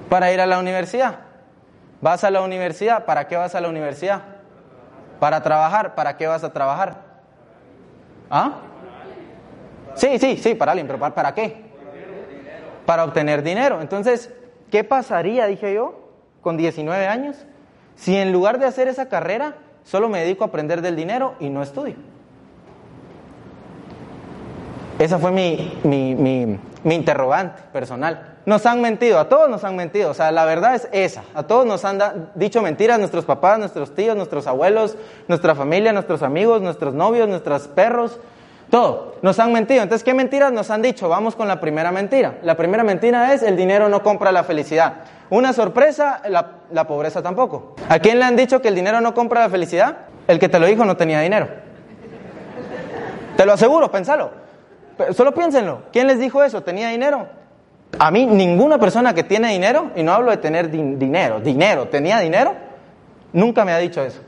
Para 0.10 0.32
ir 0.32 0.40
a 0.40 0.46
la 0.46 0.58
universidad. 0.58 1.20
Vas 2.00 2.24
a 2.24 2.32
la 2.32 2.42
universidad. 2.42 3.04
¿Para 3.04 3.28
qué 3.28 3.36
vas 3.36 3.56
a 3.56 3.62
la 3.62 3.68
universidad? 3.68 4.22
Para 5.20 5.44
trabajar. 5.44 5.96
¿Para 5.96 6.16
qué 6.16 6.28
vas 6.28 6.46
a 6.46 6.54
trabajar? 6.54 7.04
¿Ah? 8.30 8.60
Sí, 9.96 10.18
sí, 10.18 10.38
sí, 10.38 10.56
para 10.56 10.72
alguien, 10.72 10.88
pero 10.88 10.98
¿para, 10.98 11.14
para 11.14 11.34
qué? 11.34 11.62
Para 12.86 13.04
obtener 13.04 13.44
dinero. 13.44 13.82
Entonces, 13.82 14.34
¿qué 14.72 14.86
pasaría, 14.86 15.46
dije 15.48 15.74
yo, 15.74 16.10
con 16.40 16.56
19 16.56 17.06
años, 17.06 17.36
si 17.98 18.16
en 18.16 18.32
lugar 18.32 18.60
de 18.60 18.66
hacer 18.66 18.88
esa 18.88 19.10
carrera, 19.10 19.56
solo 19.84 20.10
me 20.10 20.22
dedico 20.22 20.44
a 20.44 20.48
aprender 20.48 20.82
del 20.82 20.96
dinero 20.96 21.36
y 21.40 21.50
no 21.50 21.62
estudio? 21.62 21.96
Esa 25.00 25.18
fue 25.18 25.32
mi, 25.32 25.80
mi, 25.84 26.14
mi, 26.14 26.60
mi 26.84 26.96
interrogante 26.96 27.62
personal. 27.72 28.38
Nos 28.46 28.66
han 28.66 28.82
mentido, 28.82 29.20
a 29.20 29.30
todos 29.30 29.50
nos 29.50 29.64
han 29.64 29.76
mentido. 29.76 30.12
O 30.12 30.14
sea, 30.14 30.32
la 30.32 30.44
verdad 30.44 30.76
es 30.76 30.90
esa. 30.92 31.24
A 31.34 31.44
todos 31.44 31.66
nos 31.66 31.86
han 31.86 32.32
dicho 32.36 32.62
mentiras 32.62 33.00
nuestros 33.00 33.26
papás, 33.26 33.60
nuestros 33.60 33.94
tíos, 33.96 34.18
nuestros 34.18 34.48
abuelos, 34.48 34.98
nuestra 35.28 35.56
familia, 35.56 35.94
nuestros 35.94 36.24
amigos, 36.24 36.62
nuestros 36.62 36.94
novios, 36.94 37.30
nuestros 37.30 37.68
perros. 37.68 38.20
Todo. 38.70 39.16
Nos 39.22 39.40
han 39.40 39.52
mentido. 39.52 39.82
Entonces, 39.84 40.04
¿qué 40.04 40.14
mentiras 40.14 40.52
nos 40.52 40.70
han 40.70 40.82
dicho? 40.82 41.10
Vamos 41.10 41.36
con 41.36 41.48
la 41.48 41.60
primera 41.60 41.92
mentira. 41.92 42.38
La 42.44 42.56
primera 42.56 42.84
mentira 42.84 43.34
es 43.34 43.42
el 43.44 43.58
dinero 43.58 43.90
no 43.90 44.04
compra 44.04 44.32
la 44.32 44.44
felicidad. 44.44 44.94
Una 45.30 45.54
sorpresa, 45.54 46.22
la, 46.30 46.52
la 46.72 46.86
pobreza 46.88 47.22
tampoco. 47.22 47.76
¿A 47.90 48.00
quién 48.00 48.20
le 48.20 48.26
han 48.26 48.36
dicho 48.36 48.62
que 48.62 48.68
el 48.68 48.76
dinero 48.76 49.02
no 49.02 49.14
compra 49.14 49.42
la 49.42 49.50
felicidad? 49.50 49.98
El 50.28 50.40
que 50.40 50.50
te 50.50 50.60
lo 50.60 50.68
dijo 50.68 50.86
no 50.86 50.96
tenía 50.98 51.20
dinero. 51.22 51.48
Te 53.36 53.46
lo 53.46 53.54
aseguro, 53.54 53.90
pensalo. 53.92 54.32
Solo 55.12 55.34
piénsenlo. 55.34 55.84
¿Quién 55.92 56.08
les 56.08 56.20
dijo 56.20 56.44
eso? 56.44 56.62
¿Tenía 56.62 56.90
dinero? 56.90 57.28
A 57.98 58.12
mí, 58.12 58.26
ninguna 58.26 58.78
persona 58.78 59.14
que 59.14 59.24
tiene 59.24 59.52
dinero, 59.52 59.92
y 59.96 60.04
no 60.04 60.14
hablo 60.14 60.30
de 60.32 60.38
tener 60.38 60.70
din- 60.70 60.98
dinero, 61.00 61.40
dinero, 61.40 61.88
tenía 61.88 62.20
dinero, 62.20 62.54
nunca 63.34 63.66
me 63.66 63.72
ha 63.72 63.78
dicho 63.80 64.04
eso. 64.04 64.20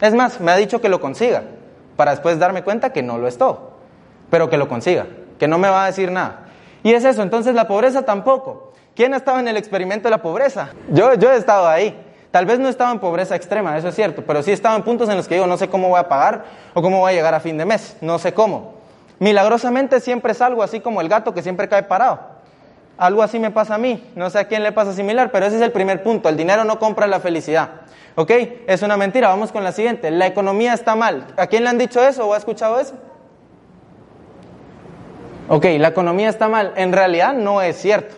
Es 0.00 0.14
más, 0.14 0.40
me 0.40 0.50
ha 0.50 0.56
dicho 0.56 0.80
que 0.80 0.88
lo 0.88 0.98
consiga, 1.00 1.42
para 1.96 2.12
después 2.12 2.38
darme 2.38 2.62
cuenta 2.62 2.92
que 2.92 3.02
no 3.02 3.18
lo 3.18 3.28
es 3.28 3.38
todo, 3.38 3.72
pero 4.30 4.50
que 4.50 4.56
lo 4.56 4.68
consiga, 4.68 5.06
que 5.38 5.48
no 5.48 5.58
me 5.58 5.68
va 5.68 5.84
a 5.84 5.86
decir 5.86 6.10
nada. 6.10 6.46
Y 6.82 6.92
es 6.92 7.04
eso, 7.04 7.22
entonces 7.22 7.54
la 7.54 7.66
pobreza 7.66 8.02
tampoco. 8.02 8.72
¿Quién 8.94 9.14
ha 9.14 9.16
estado 9.16 9.40
en 9.40 9.48
el 9.48 9.56
experimento 9.56 10.04
de 10.04 10.10
la 10.10 10.22
pobreza? 10.22 10.70
Yo, 10.90 11.14
yo 11.14 11.32
he 11.32 11.36
estado 11.36 11.68
ahí. 11.68 12.00
Tal 12.30 12.46
vez 12.46 12.58
no 12.58 12.68
estaba 12.68 12.90
en 12.90 12.98
pobreza 12.98 13.36
extrema, 13.36 13.78
eso 13.78 13.88
es 13.88 13.94
cierto, 13.94 14.24
pero 14.26 14.42
sí 14.42 14.50
he 14.50 14.54
estado 14.54 14.76
en 14.76 14.82
puntos 14.82 15.08
en 15.08 15.16
los 15.16 15.28
que 15.28 15.36
digo, 15.36 15.46
no 15.46 15.56
sé 15.56 15.68
cómo 15.68 15.88
voy 15.88 16.00
a 16.00 16.08
pagar 16.08 16.44
o 16.74 16.82
cómo 16.82 16.98
voy 16.98 17.12
a 17.12 17.14
llegar 17.14 17.32
a 17.32 17.38
fin 17.38 17.56
de 17.56 17.64
mes, 17.64 17.96
no 18.00 18.18
sé 18.18 18.34
cómo. 18.34 18.74
Milagrosamente 19.20 20.00
siempre 20.00 20.32
es 20.32 20.40
algo 20.42 20.62
así 20.62 20.80
como 20.80 21.00
el 21.00 21.08
gato 21.08 21.32
que 21.32 21.42
siempre 21.42 21.68
cae 21.68 21.84
parado. 21.84 22.33
Algo 22.96 23.22
así 23.22 23.38
me 23.38 23.50
pasa 23.50 23.74
a 23.74 23.78
mí, 23.78 24.10
no 24.14 24.30
sé 24.30 24.38
a 24.38 24.44
quién 24.44 24.62
le 24.62 24.72
pasa 24.72 24.92
similar, 24.92 25.30
pero 25.32 25.46
ese 25.46 25.56
es 25.56 25.62
el 25.62 25.72
primer 25.72 26.02
punto, 26.02 26.28
el 26.28 26.36
dinero 26.36 26.64
no 26.64 26.78
compra 26.78 27.06
la 27.06 27.20
felicidad. 27.20 27.70
¿Ok? 28.14 28.30
Es 28.68 28.82
una 28.82 28.96
mentira, 28.96 29.28
vamos 29.28 29.50
con 29.50 29.64
la 29.64 29.72
siguiente, 29.72 30.10
la 30.10 30.26
economía 30.26 30.72
está 30.74 30.94
mal. 30.94 31.26
¿A 31.36 31.48
quién 31.48 31.64
le 31.64 31.70
han 31.70 31.78
dicho 31.78 32.00
eso 32.06 32.28
o 32.28 32.34
ha 32.34 32.36
escuchado 32.36 32.78
eso? 32.78 32.94
Ok, 35.48 35.66
la 35.78 35.88
economía 35.88 36.28
está 36.28 36.48
mal. 36.48 36.72
En 36.76 36.92
realidad 36.92 37.34
no 37.34 37.60
es 37.60 37.76
cierto. 37.76 38.14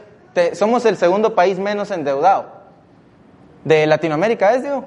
Somos 0.52 0.84
el 0.84 0.96
segundo 0.96 1.34
país 1.34 1.58
menos 1.58 1.90
endeudado. 1.90 2.46
De 3.64 3.86
Latinoamérica 3.86 4.54
es, 4.54 4.62
digo. 4.62 4.84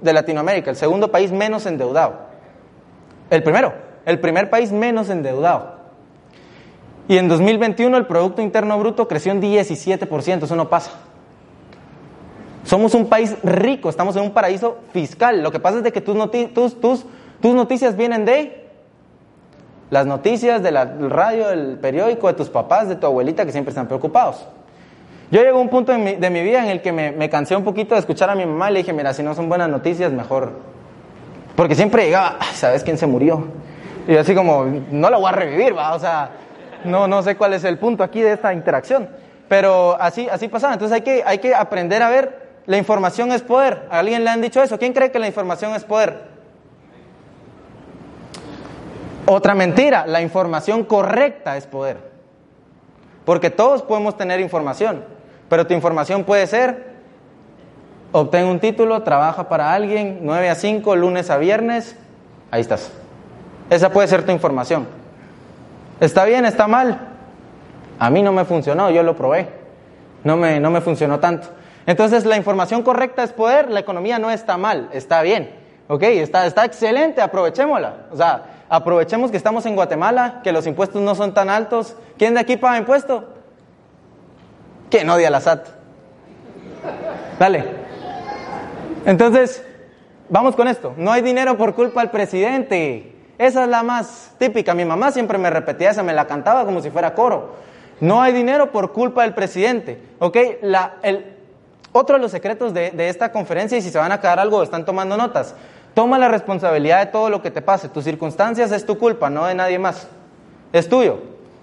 De 0.00 0.12
Latinoamérica, 0.12 0.70
el 0.70 0.76
segundo 0.76 1.10
país 1.10 1.32
menos 1.32 1.66
endeudado. 1.66 2.28
El 3.28 3.42
primero, 3.42 3.72
el 4.06 4.20
primer 4.20 4.50
país 4.50 4.70
menos 4.70 5.10
endeudado. 5.10 5.79
Y 7.08 7.18
en 7.18 7.28
2021 7.28 7.96
el 7.96 8.06
Producto 8.06 8.40
Interno 8.42 8.78
Bruto 8.78 9.08
creció 9.08 9.32
un 9.32 9.40
17%, 9.42 10.44
eso 10.44 10.56
no 10.56 10.68
pasa. 10.68 10.92
Somos 12.64 12.94
un 12.94 13.06
país 13.08 13.36
rico, 13.42 13.88
estamos 13.88 14.14
en 14.16 14.22
un 14.22 14.30
paraíso 14.32 14.78
fiscal. 14.92 15.42
Lo 15.42 15.50
que 15.50 15.58
pasa 15.60 15.78
es 15.78 15.84
de 15.84 15.92
que 15.92 16.00
tus, 16.00 16.14
noti- 16.14 16.52
tus, 16.52 16.80
tus, 16.80 17.04
tus 17.40 17.54
noticias 17.54 17.96
vienen 17.96 18.24
de 18.24 18.68
las 19.90 20.06
noticias 20.06 20.62
de 20.62 20.70
la- 20.70 20.84
radio, 20.84 21.48
del 21.48 21.78
periódico, 21.78 22.28
de 22.28 22.34
tus 22.34 22.48
papás, 22.48 22.88
de 22.88 22.94
tu 22.96 23.06
abuelita, 23.06 23.44
que 23.44 23.50
siempre 23.52 23.70
están 23.70 23.88
preocupados. 23.88 24.46
Yo 25.32 25.42
llego 25.42 25.58
a 25.58 25.62
un 25.62 25.68
punto 25.68 25.92
en 25.92 26.04
mi- 26.04 26.14
de 26.16 26.30
mi 26.30 26.42
vida 26.42 26.62
en 26.62 26.68
el 26.70 26.80
que 26.82 26.92
me, 26.92 27.28
cansé 27.30 27.56
un 27.56 27.64
poquito 27.64 27.94
de 27.94 28.00
escuchar 28.00 28.30
a 28.30 28.34
mi 28.36 28.44
mamá 28.46 28.70
y 28.70 28.74
le 28.74 28.78
dije, 28.80 28.92
mira, 28.92 29.12
si 29.14 29.22
no 29.22 29.34
son 29.34 29.48
buenas 29.48 29.68
noticias, 29.68 30.12
mejor. 30.12 30.52
Porque 31.56 31.74
siempre 31.74 32.04
llegaba, 32.04 32.36
"Ay, 32.40 32.54
¿sabes 32.54 32.84
quién 32.84 32.98
se 32.98 33.06
murió? 33.06 33.44
Y 34.06 34.16
así 34.16 34.34
como, 34.34 34.64
no 34.92 35.10
lo 35.10 35.18
voy 35.20 35.28
a 35.28 35.32
revivir, 35.32 35.76
va, 35.76 35.94
o 35.94 35.98
sea, 35.98 36.30
no, 36.84 37.08
no 37.08 37.22
sé 37.22 37.36
cuál 37.36 37.54
es 37.54 37.64
el 37.64 37.78
punto 37.78 38.02
aquí 38.02 38.20
de 38.20 38.32
esta 38.32 38.52
interacción. 38.52 39.08
Pero 39.48 39.96
así, 40.00 40.28
así 40.30 40.48
pasaba. 40.48 40.74
Entonces 40.74 40.94
hay 40.94 41.02
que, 41.02 41.22
hay 41.26 41.38
que 41.38 41.54
aprender 41.54 42.02
a 42.02 42.08
ver, 42.08 42.50
la 42.66 42.76
información 42.76 43.32
es 43.32 43.42
poder. 43.42 43.88
¿A 43.90 43.98
alguien 43.98 44.24
le 44.24 44.30
han 44.30 44.40
dicho 44.40 44.62
eso? 44.62 44.78
¿Quién 44.78 44.92
cree 44.92 45.10
que 45.10 45.18
la 45.18 45.26
información 45.26 45.74
es 45.74 45.84
poder? 45.84 46.30
Otra 49.26 49.54
mentira, 49.54 50.06
la 50.06 50.22
información 50.22 50.84
correcta 50.84 51.56
es 51.56 51.66
poder. 51.66 51.98
Porque 53.24 53.50
todos 53.50 53.82
podemos 53.82 54.16
tener 54.16 54.40
información, 54.40 55.04
pero 55.48 55.66
tu 55.66 55.74
información 55.74 56.24
puede 56.24 56.46
ser, 56.46 56.94
obtén 58.12 58.46
un 58.46 58.60
título, 58.60 59.02
trabaja 59.02 59.48
para 59.48 59.72
alguien, 59.72 60.20
9 60.22 60.48
a 60.48 60.54
5, 60.54 60.96
lunes 60.96 61.30
a 61.30 61.36
viernes, 61.36 61.96
ahí 62.50 62.60
estás. 62.60 62.90
Esa 63.68 63.90
puede 63.90 64.08
ser 64.08 64.24
tu 64.24 64.32
información. 64.32 64.99
¿Está 66.00 66.24
bien? 66.24 66.46
¿Está 66.46 66.66
mal? 66.66 66.98
A 67.98 68.10
mí 68.10 68.22
no 68.22 68.32
me 68.32 68.44
funcionó, 68.46 68.90
yo 68.90 69.02
lo 69.02 69.14
probé. 69.14 69.48
No 70.24 70.36
me, 70.36 70.58
no 70.58 70.70
me 70.70 70.80
funcionó 70.80 71.20
tanto. 71.20 71.48
Entonces, 71.86 72.24
la 72.24 72.36
información 72.36 72.82
correcta 72.82 73.22
es 73.22 73.32
poder, 73.32 73.70
la 73.70 73.80
economía 73.80 74.18
no 74.18 74.30
está 74.30 74.56
mal, 74.56 74.88
está 74.92 75.22
bien. 75.22 75.50
¿Ok? 75.88 76.02
Está, 76.04 76.46
está 76.46 76.64
excelente, 76.64 77.20
aprovechémosla. 77.20 78.06
O 78.10 78.16
sea, 78.16 78.64
aprovechemos 78.68 79.30
que 79.30 79.36
estamos 79.36 79.66
en 79.66 79.74
Guatemala, 79.74 80.40
que 80.42 80.52
los 80.52 80.66
impuestos 80.66 81.02
no 81.02 81.14
son 81.14 81.34
tan 81.34 81.50
altos. 81.50 81.96
¿Quién 82.16 82.34
de 82.34 82.40
aquí 82.40 82.56
paga 82.56 82.78
impuesto? 82.78 83.28
¿Quién 84.88 85.10
odia 85.10 85.30
la 85.30 85.40
SAT? 85.40 85.66
Dale. 87.38 87.64
Entonces, 89.04 89.64
vamos 90.28 90.56
con 90.56 90.68
esto. 90.68 90.94
No 90.96 91.12
hay 91.12 91.22
dinero 91.22 91.56
por 91.56 91.74
culpa 91.74 92.00
del 92.00 92.10
presidente. 92.10 93.19
Esa 93.40 93.62
es 93.62 93.70
la 93.70 93.82
más 93.82 94.32
típica. 94.36 94.74
Mi 94.74 94.84
mamá 94.84 95.12
siempre 95.12 95.38
me 95.38 95.48
repetía 95.48 95.92
esa, 95.92 96.02
me 96.02 96.12
la 96.12 96.26
cantaba 96.26 96.66
como 96.66 96.82
si 96.82 96.90
fuera 96.90 97.14
coro. 97.14 97.54
No 97.98 98.20
hay 98.20 98.34
dinero 98.34 98.70
por 98.70 98.92
culpa 98.92 99.22
del 99.22 99.32
presidente. 99.32 99.98
¿Ok? 100.18 100.36
El, 101.02 101.24
otro 101.90 102.16
de 102.16 102.22
los 102.22 102.30
secretos 102.30 102.74
de, 102.74 102.90
de 102.90 103.08
esta 103.08 103.32
conferencia, 103.32 103.78
y 103.78 103.80
si 103.80 103.88
se 103.88 103.96
van 103.96 104.12
a 104.12 104.20
quedar 104.20 104.38
algo, 104.38 104.62
están 104.62 104.84
tomando 104.84 105.16
notas. 105.16 105.54
Toma 105.94 106.18
la 106.18 106.28
responsabilidad 106.28 106.98
de 106.98 107.06
todo 107.06 107.30
lo 107.30 107.40
que 107.40 107.50
te 107.50 107.62
pase. 107.62 107.88
Tus 107.88 108.04
circunstancias 108.04 108.72
es 108.72 108.84
tu 108.84 108.98
culpa, 108.98 109.30
no 109.30 109.46
de 109.46 109.54
nadie 109.54 109.78
más. 109.78 110.06
Es 110.74 110.86
tuyo. 110.86 111.20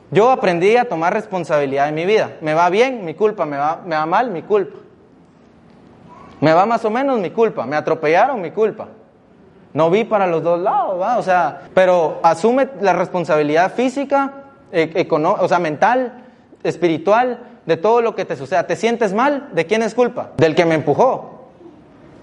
Yo 0.09 0.31
aprendí 0.31 0.77
a 0.77 0.89
tomar 0.89 1.13
responsabilidad 1.13 1.85
de 1.85 1.91
mi 1.91 2.07
vida. 2.07 2.37
Me 2.41 2.55
va 2.55 2.71
bien, 2.71 3.05
mi 3.05 3.13
culpa. 3.13 3.45
Me 3.45 3.57
va, 3.57 3.81
me 3.85 3.95
va 3.95 4.07
mal, 4.07 4.31
mi 4.31 4.41
culpa. 4.41 4.79
Me 6.41 6.53
va 6.53 6.65
más 6.65 6.83
o 6.85 6.89
menos, 6.89 7.19
mi 7.19 7.29
culpa. 7.29 7.67
Me 7.67 7.75
atropellaron, 7.75 8.41
mi 8.41 8.49
culpa. 8.49 8.87
No 9.73 9.89
vi 9.89 10.03
para 10.05 10.27
los 10.27 10.43
dos 10.43 10.59
lados, 10.59 10.99
¿va? 10.99 11.17
O 11.17 11.21
sea, 11.23 11.61
pero 11.73 12.19
asume 12.23 12.67
la 12.81 12.93
responsabilidad 12.93 13.71
física, 13.73 14.31
e- 14.71 14.91
econo- 15.07 15.37
o 15.39 15.47
sea, 15.47 15.59
mental, 15.59 16.13
espiritual, 16.63 17.39
de 17.65 17.77
todo 17.77 18.01
lo 18.01 18.15
que 18.15 18.25
te 18.25 18.35
suceda. 18.35 18.63
¿Te 18.65 18.75
sientes 18.75 19.13
mal? 19.13 19.49
¿De 19.53 19.65
quién 19.65 19.83
es 19.83 19.93
culpa? 19.93 20.29
Del 20.37 20.55
que 20.55 20.65
me 20.65 20.75
empujó. 20.75 21.49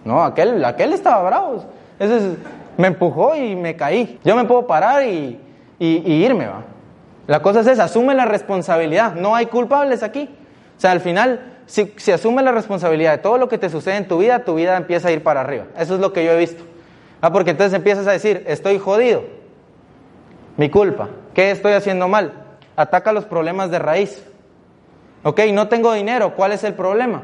No, 0.04 0.22
aquel, 0.24 0.64
aquel 0.64 0.92
estaba 0.92 1.22
bravo. 1.22 1.64
Ese 1.98 2.16
es- 2.16 2.22
me 2.76 2.88
empujó 2.88 3.36
y 3.36 3.54
me 3.54 3.76
caí. 3.76 4.18
Yo 4.24 4.34
me 4.36 4.44
puedo 4.44 4.66
parar 4.66 5.04
y, 5.04 5.38
irme, 5.78 6.46
¿va? 6.46 6.62
La 7.26 7.40
cosa 7.40 7.60
es 7.60 7.66
esa, 7.66 7.84
asume 7.84 8.14
la 8.14 8.24
responsabilidad. 8.24 9.14
No 9.14 9.34
hay 9.34 9.46
culpables 9.46 10.02
aquí. 10.02 10.28
O 10.76 10.80
sea, 10.80 10.90
al 10.92 11.00
final, 11.00 11.40
si, 11.66 11.94
si 11.96 12.10
la 12.42 12.52
responsabilidad 12.52 13.12
de 13.12 13.18
todo 13.18 13.38
lo 13.38 13.48
que 13.48 13.58
te 13.58 13.70
sucede 13.70 13.96
en 13.96 14.08
tu 14.08 14.18
vida, 14.18 14.40
tu 14.40 14.54
vida 14.56 14.76
empieza 14.76 15.08
a 15.08 15.12
ir 15.12 15.22
para 15.22 15.40
arriba. 15.42 15.64
Eso 15.78 15.94
es 15.94 16.00
lo 16.00 16.12
que 16.12 16.24
yo 16.24 16.32
he 16.32 16.38
visto. 16.38 16.64
Ah, 17.24 17.32
porque 17.32 17.52
entonces 17.52 17.72
empiezas 17.72 18.06
a 18.06 18.12
decir, 18.12 18.44
estoy 18.46 18.78
jodido. 18.78 19.22
Mi 20.58 20.68
culpa. 20.68 21.08
¿Qué 21.32 21.52
estoy 21.52 21.72
haciendo 21.72 22.06
mal? 22.06 22.34
Ataca 22.76 23.12
los 23.12 23.24
problemas 23.24 23.70
de 23.70 23.78
raíz. 23.78 24.22
Ok, 25.22 25.40
no 25.54 25.68
tengo 25.68 25.94
dinero. 25.94 26.34
¿Cuál 26.34 26.52
es 26.52 26.64
el 26.64 26.74
problema? 26.74 27.22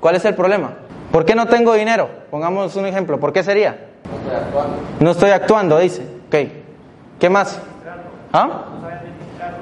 ¿Cuál 0.00 0.14
es 0.14 0.24
el 0.24 0.34
problema? 0.34 0.78
¿Por 1.12 1.26
qué 1.26 1.34
no 1.34 1.46
tengo 1.46 1.74
dinero? 1.74 2.08
Pongamos 2.30 2.74
un 2.76 2.86
ejemplo. 2.86 3.20
¿Por 3.20 3.34
qué 3.34 3.42
sería? 3.42 3.88
No 4.02 4.16
estoy 4.16 4.34
actuando. 4.34 4.76
No 4.98 5.10
estoy 5.10 5.30
actuando, 5.32 5.78
dice. 5.78 6.02
Ok. 6.28 6.36
¿Qué 7.20 7.28
más? 7.28 7.60
¿Ah? 8.32 8.64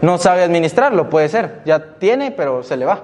No 0.00 0.16
sabe 0.18 0.44
administrarlo, 0.44 1.10
puede 1.10 1.28
ser. 1.28 1.62
Ya 1.64 1.96
tiene, 1.98 2.30
pero 2.30 2.62
se 2.62 2.76
le 2.76 2.84
va. 2.84 3.00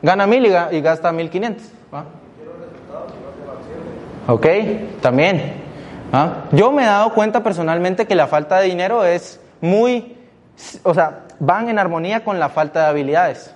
Gana 0.00 0.28
mil 0.28 0.46
y, 0.46 0.80
gasta 0.80 1.10
mil 1.10 1.28
quinientos. 1.28 1.64
Ok, 4.30 4.46
también. 5.00 5.54
¿Ah? 6.12 6.44
Yo 6.52 6.70
me 6.70 6.82
he 6.82 6.86
dado 6.86 7.14
cuenta 7.14 7.42
personalmente 7.42 8.06
que 8.06 8.14
la 8.14 8.26
falta 8.26 8.60
de 8.60 8.66
dinero 8.66 9.02
es 9.06 9.40
muy, 9.62 10.18
o 10.82 10.92
sea, 10.92 11.20
van 11.38 11.70
en 11.70 11.78
armonía 11.78 12.24
con 12.24 12.38
la 12.38 12.50
falta 12.50 12.80
de 12.82 12.86
habilidades. 12.88 13.54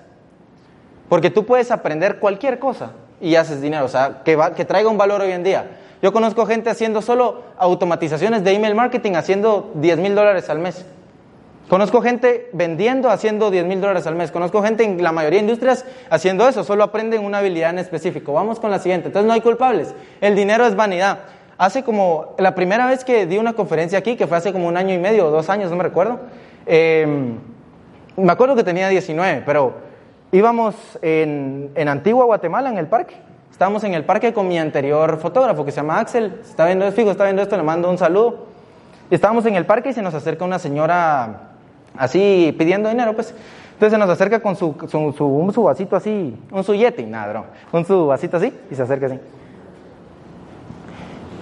Porque 1.11 1.29
tú 1.29 1.45
puedes 1.45 1.71
aprender 1.71 2.19
cualquier 2.19 2.59
cosa 2.59 2.93
y 3.21 3.35
haces 3.35 3.61
dinero, 3.61 3.85
o 3.85 3.89
sea, 3.89 4.23
que, 4.25 4.39
que 4.57 4.65
traiga 4.65 4.89
un 4.89 4.97
valor 4.97 5.21
hoy 5.21 5.33
en 5.33 5.43
día. 5.43 5.67
Yo 6.01 6.11
conozco 6.11 6.47
gente 6.47 6.71
haciendo 6.71 7.03
solo 7.03 7.43
automatizaciones 7.59 8.43
de 8.43 8.55
email 8.55 8.75
marketing, 8.75 9.13
haciendo 9.13 9.73
10 9.75 9.99
mil 9.99 10.15
dólares 10.15 10.49
al 10.49 10.59
mes. 10.59 10.87
Conozco 11.73 12.03
gente 12.03 12.51
vendiendo, 12.53 13.09
haciendo 13.09 13.51
10 13.51 13.65
mil 13.65 13.81
dólares 13.81 14.07
al 14.07 14.15
mes. 14.15 14.31
Conozco 14.31 14.63
gente 14.63 14.85
en 14.85 15.03
la 15.03 15.11
mayoría 15.11 15.39
de 15.39 15.47
industrias 15.47 15.87
haciendo 16.11 16.47
eso, 16.47 16.65
solo 16.65 16.85
aprenden 16.85 17.25
una 17.25 17.39
habilidad 17.39 17.71
en 17.71 17.79
específico. 17.79 18.35
Vamos 18.35 18.61
con 18.61 18.71
la 18.71 18.79
siguiente. 18.79 19.07
Entonces 19.07 19.27
no 19.27 19.33
hay 19.33 19.41
culpables. 19.41 19.95
El 20.21 20.37
dinero 20.37 20.67
es 20.67 20.77
vanidad. 20.77 21.21
Hace 21.57 21.83
como, 21.83 22.35
la 22.37 22.55
primera 22.55 22.87
vez 22.87 23.05
que 23.05 23.25
di 23.25 23.39
una 23.39 23.55
conferencia 23.55 23.99
aquí, 23.99 24.17
que 24.17 24.27
fue 24.27 24.37
hace 24.37 24.53
como 24.53 24.69
un 24.69 24.77
año 24.77 24.93
y 24.93 24.99
medio 24.99 25.29
o 25.29 25.31
dos 25.31 25.49
años, 25.49 25.71
no 25.71 25.77
me 25.79 25.85
recuerdo, 25.85 26.21
em, 26.67 27.39
me 28.19 28.33
acuerdo 28.33 28.55
que 28.55 28.65
tenía 28.65 28.89
19, 28.89 29.43
pero 29.47 29.73
íbamos 30.31 30.75
en, 31.01 31.71
en 31.75 31.89
Antigua, 31.89 32.27
Guatemala, 32.27 32.69
en 32.69 32.77
el 32.77 32.87
parque. 32.87 33.15
Estábamos 33.51 33.83
en 33.85 33.95
el 33.95 34.05
parque 34.05 34.35
con 34.35 34.47
mi 34.47 34.59
anterior 34.59 35.17
fotógrafo 35.17 35.65
que 35.65 35.71
se 35.71 35.79
llama 35.79 36.01
Axel. 36.01 36.39
Está 36.43 36.67
viendo, 36.67 36.93
fijo, 36.93 37.13
está 37.13 37.25
viendo 37.25 37.41
esto, 37.41 37.57
le 37.57 37.63
mando 37.63 37.89
un 37.89 37.97
saludo. 37.97 38.49
Estábamos 39.11 39.47
en 39.47 39.55
el 39.55 39.65
parque 39.65 39.89
y 39.89 39.93
se 39.95 40.03
nos 40.03 40.13
acerca 40.13 40.45
una 40.45 40.59
señora 40.59 41.52
así 41.97 42.55
pidiendo 42.59 42.89
dinero, 42.89 43.15
pues. 43.15 43.35
Entonces 43.73 43.93
se 43.93 43.99
nos 43.99 44.11
acerca 44.11 44.41
con 44.41 44.55
su, 44.55 44.77
su, 44.89 45.25
un 45.25 45.53
su 45.53 45.63
vasito 45.65 45.97
así, 45.97 46.37
un 46.53 46.63
su 46.63 46.75
yeti, 46.75 47.05
nada, 47.05 47.45
un 47.73 47.85
su 47.85 48.07
vasito 48.07 48.37
así 48.37 48.53
y 48.71 48.75
se 48.75 48.83
acerca 48.83 49.07
así. 49.07 49.19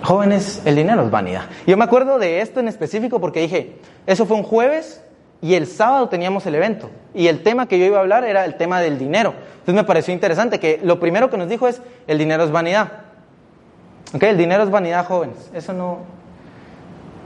Jóvenes, 0.03 0.63
el 0.65 0.77
dinero 0.77 1.03
es 1.03 1.11
vanidad. 1.11 1.43
Yo 1.67 1.77
me 1.77 1.85
acuerdo 1.85 2.19
de 2.19 2.41
esto 2.41 2.61
en 2.61 2.69
específico 2.69 3.21
porque 3.21 3.41
dije, 3.41 3.77
eso 4.07 4.25
fue 4.25 4.39
un 4.39 4.43
jueves 4.43 5.05
y 5.43 5.55
el 5.55 5.67
sábado 5.67 6.09
teníamos 6.09 6.47
el 6.47 6.55
evento. 6.55 6.91
Y 7.13 7.27
el 7.27 7.43
tema 7.43 7.67
que 7.67 7.79
yo 7.79 7.85
iba 7.85 7.99
a 7.99 8.01
hablar 8.01 8.25
era 8.25 8.47
el 8.47 8.55
tema 8.55 8.81
del 8.81 8.99
dinero. 8.99 9.35
Entonces 9.53 9.75
me 9.75 9.85
pareció 9.85 10.15
interesante 10.15 10.59
que 10.59 10.81
lo 10.83 10.99
primero 10.99 11.29
que 11.29 11.37
nos 11.37 11.49
dijo 11.49 11.69
es, 11.69 11.83
el 12.07 12.17
dinero 12.17 12.45
es 12.45 12.51
vanidad. 12.51 12.91
¿Ok? 14.15 14.23
El 14.23 14.39
dinero 14.39 14.63
es 14.63 14.71
vanidad, 14.71 15.07
jóvenes. 15.07 15.51
Eso 15.53 15.75
no, 15.75 15.99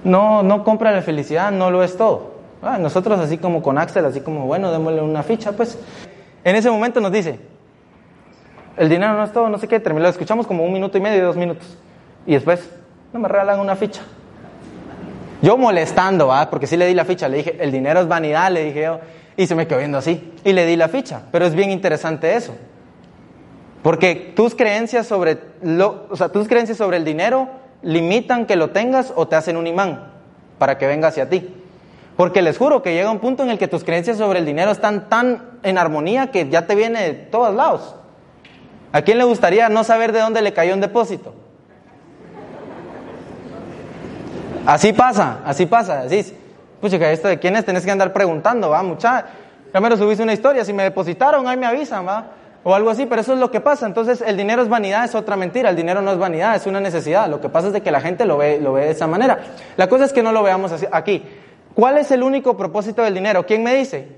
no, 0.03 0.43
no 0.43 0.65
compra 0.65 0.91
la 0.91 1.03
felicidad, 1.03 1.53
no 1.53 1.71
lo 1.71 1.85
es 1.85 1.97
todo. 1.97 2.34
Ah, 2.65 2.79
nosotros 2.79 3.21
así 3.21 3.39
como 3.39 3.63
con 3.63 3.79
Axel, 3.79 4.05
así 4.05 4.21
como, 4.21 4.47
bueno, 4.47 4.73
démosle 4.73 5.03
una 5.03 5.23
ficha, 5.23 5.53
pues. 5.53 5.79
En 6.43 6.57
ese 6.57 6.71
momento 6.71 7.01
nos 7.01 7.13
dice, 7.13 7.39
el 8.77 8.89
dinero 8.89 9.15
no 9.15 9.25
es 9.25 9.33
todo, 9.33 9.49
no 9.49 9.59
sé 9.59 9.69
qué, 9.69 9.81
terminó, 9.81 10.05
lo 10.05 10.11
escuchamos 10.11 10.47
como 10.47 10.65
un 10.65 10.73
minuto 10.73 10.99
y 10.99 11.01
medio, 11.01 11.25
dos 11.25 11.37
minutos. 11.37 11.77
Y 12.27 12.33
después, 12.33 12.69
no 13.13 13.21
me 13.21 13.29
regalan 13.29 13.61
una 13.61 13.77
ficha. 13.77 14.03
Yo 15.43 15.57
molestando, 15.57 16.29
¿va? 16.29 16.49
porque 16.49 16.67
sí 16.67 16.77
le 16.77 16.87
di 16.87 16.95
la 16.95 17.05
ficha, 17.05 17.29
le 17.29 17.39
dije, 17.39 17.57
el 17.61 17.71
dinero 17.71 18.01
es 18.01 18.09
vanidad, 18.09 18.51
le 18.51 18.65
dije 18.65 18.83
yo, 18.83 19.01
y 19.37 19.47
se 19.47 19.55
me 19.55 19.67
quedó 19.67 19.79
viendo 19.79 19.99
así. 19.99 20.33
Y 20.43 20.53
le 20.53 20.65
di 20.65 20.77
la 20.77 20.89
ficha, 20.89 21.23
pero 21.31 21.45
es 21.45 21.55
bien 21.55 21.71
interesante 21.71 22.35
eso. 22.35 22.55
Porque 23.83 24.33
tus 24.35 24.55
creencias 24.55 25.07
sobre, 25.07 25.39
lo, 25.63 26.07
o 26.09 26.17
sea, 26.17 26.31
tus 26.31 26.49
creencias 26.49 26.79
sobre 26.79 26.97
el 26.97 27.05
dinero 27.05 27.49
limitan 27.83 28.47
que 28.47 28.57
lo 28.57 28.71
tengas 28.71 29.13
o 29.15 29.29
te 29.29 29.37
hacen 29.37 29.59
un 29.59 29.67
imán 29.67 30.13
para 30.59 30.79
que 30.79 30.87
venga 30.87 31.09
hacia 31.09 31.29
ti. 31.29 31.64
Porque 32.17 32.43
les 32.43 32.59
juro 32.59 32.83
que 32.83 32.95
llega 32.95 33.11
un 33.11 33.19
punto 33.19 33.43
en 33.43 33.51
el 33.51 33.59
que 33.59 33.69
tus 33.69 33.85
creencias 33.85 34.19
sobre 34.19 34.39
el 34.39 34.47
dinero 34.47 34.71
están 34.71 35.09
tan 35.09 35.59
en 35.63 35.79
armonía 35.79 36.31
que 36.31 36.49
ya 36.49 36.67
te 36.67 36.75
viene 36.75 37.03
de 37.03 37.13
todos 37.13 37.55
lados. 37.55 37.97
¿A 38.93 39.03
quién 39.03 39.19
le 39.19 39.25
gustaría 39.25 39.69
no 39.69 39.83
saber 39.83 40.13
de 40.13 40.21
dónde 40.21 40.41
le 40.41 40.53
cayó 40.53 40.75
un 40.75 40.81
depósito? 40.81 41.35
Así 44.67 44.93
pasa, 44.93 45.41
así 45.45 45.67
pasa. 45.67 46.03
Así 46.03 46.37
Pucha, 46.81 47.11
esto 47.11 47.29
de 47.29 47.39
quién 47.39 47.57
es, 47.57 47.65
tenés 47.65 47.85
que 47.85 47.91
andar 47.91 48.13
preguntando, 48.13 48.69
va, 48.69 48.83
mucha. 48.83 49.25
Primero 49.73 49.97
subís 49.97 50.21
una 50.21 50.35
historia, 50.35 50.67
si 50.67 50.73
me 50.75 50.83
depositaron, 50.83 51.49
ahí 51.49 51.57
me 51.57 51.65
avisan, 51.65 52.07
va. 52.07 52.27
O 52.63 52.75
algo 52.75 52.91
así, 52.91 53.07
pero 53.07 53.23
eso 53.23 53.33
es 53.33 53.39
lo 53.39 53.51
que 53.51 53.61
pasa. 53.61 53.87
Entonces, 53.87 54.21
el 54.21 54.37
dinero 54.37 54.63
es 54.63 54.69
vanidad, 54.69 55.05
es 55.05 55.15
otra 55.15 55.35
mentira. 55.35 55.71
El 55.71 55.77
dinero 55.77 56.03
no 56.03 56.13
es 56.13 56.19
vanidad, 56.19 56.55
es 56.55 56.67
una 56.67 56.81
necesidad. 56.81 57.29
Lo 57.29 57.41
que 57.41 57.49
pasa 57.49 57.69
es 57.69 57.73
de 57.73 57.83
que 57.83 57.91
la 57.91 58.01
gente 58.01 58.27
lo 58.27 58.37
ve, 58.37 58.61
lo 58.61 58.75
ve 58.75 58.85
de 58.85 58.91
esa 58.91 59.07
manera. 59.07 59.39
La 59.77 59.89
cosa 59.89 60.05
es 60.05 60.13
que 60.13 60.23
no 60.23 60.31
lo 60.31 60.43
veamos 60.43 60.73
así, 60.73 60.87
aquí. 60.93 61.23
¿Cuál 61.75 61.99
es 61.99 62.11
el 62.11 62.23
único 62.23 62.57
propósito 62.57 63.03
del 63.03 63.15
dinero? 63.15 63.45
¿Quién 63.45 63.63
me 63.63 63.75
dice? 63.75 64.09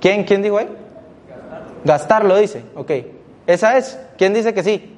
¿Quién, 0.00 0.24
quién 0.24 0.42
dijo 0.42 0.58
ahí? 0.58 0.68
Gastarlo. 1.84 2.36
dice. 2.36 2.64
Ok. 2.74 2.90
Esa 3.46 3.76
es. 3.76 3.98
¿Quién 4.16 4.32
dice 4.32 4.54
que 4.54 4.62
sí? 4.62 4.96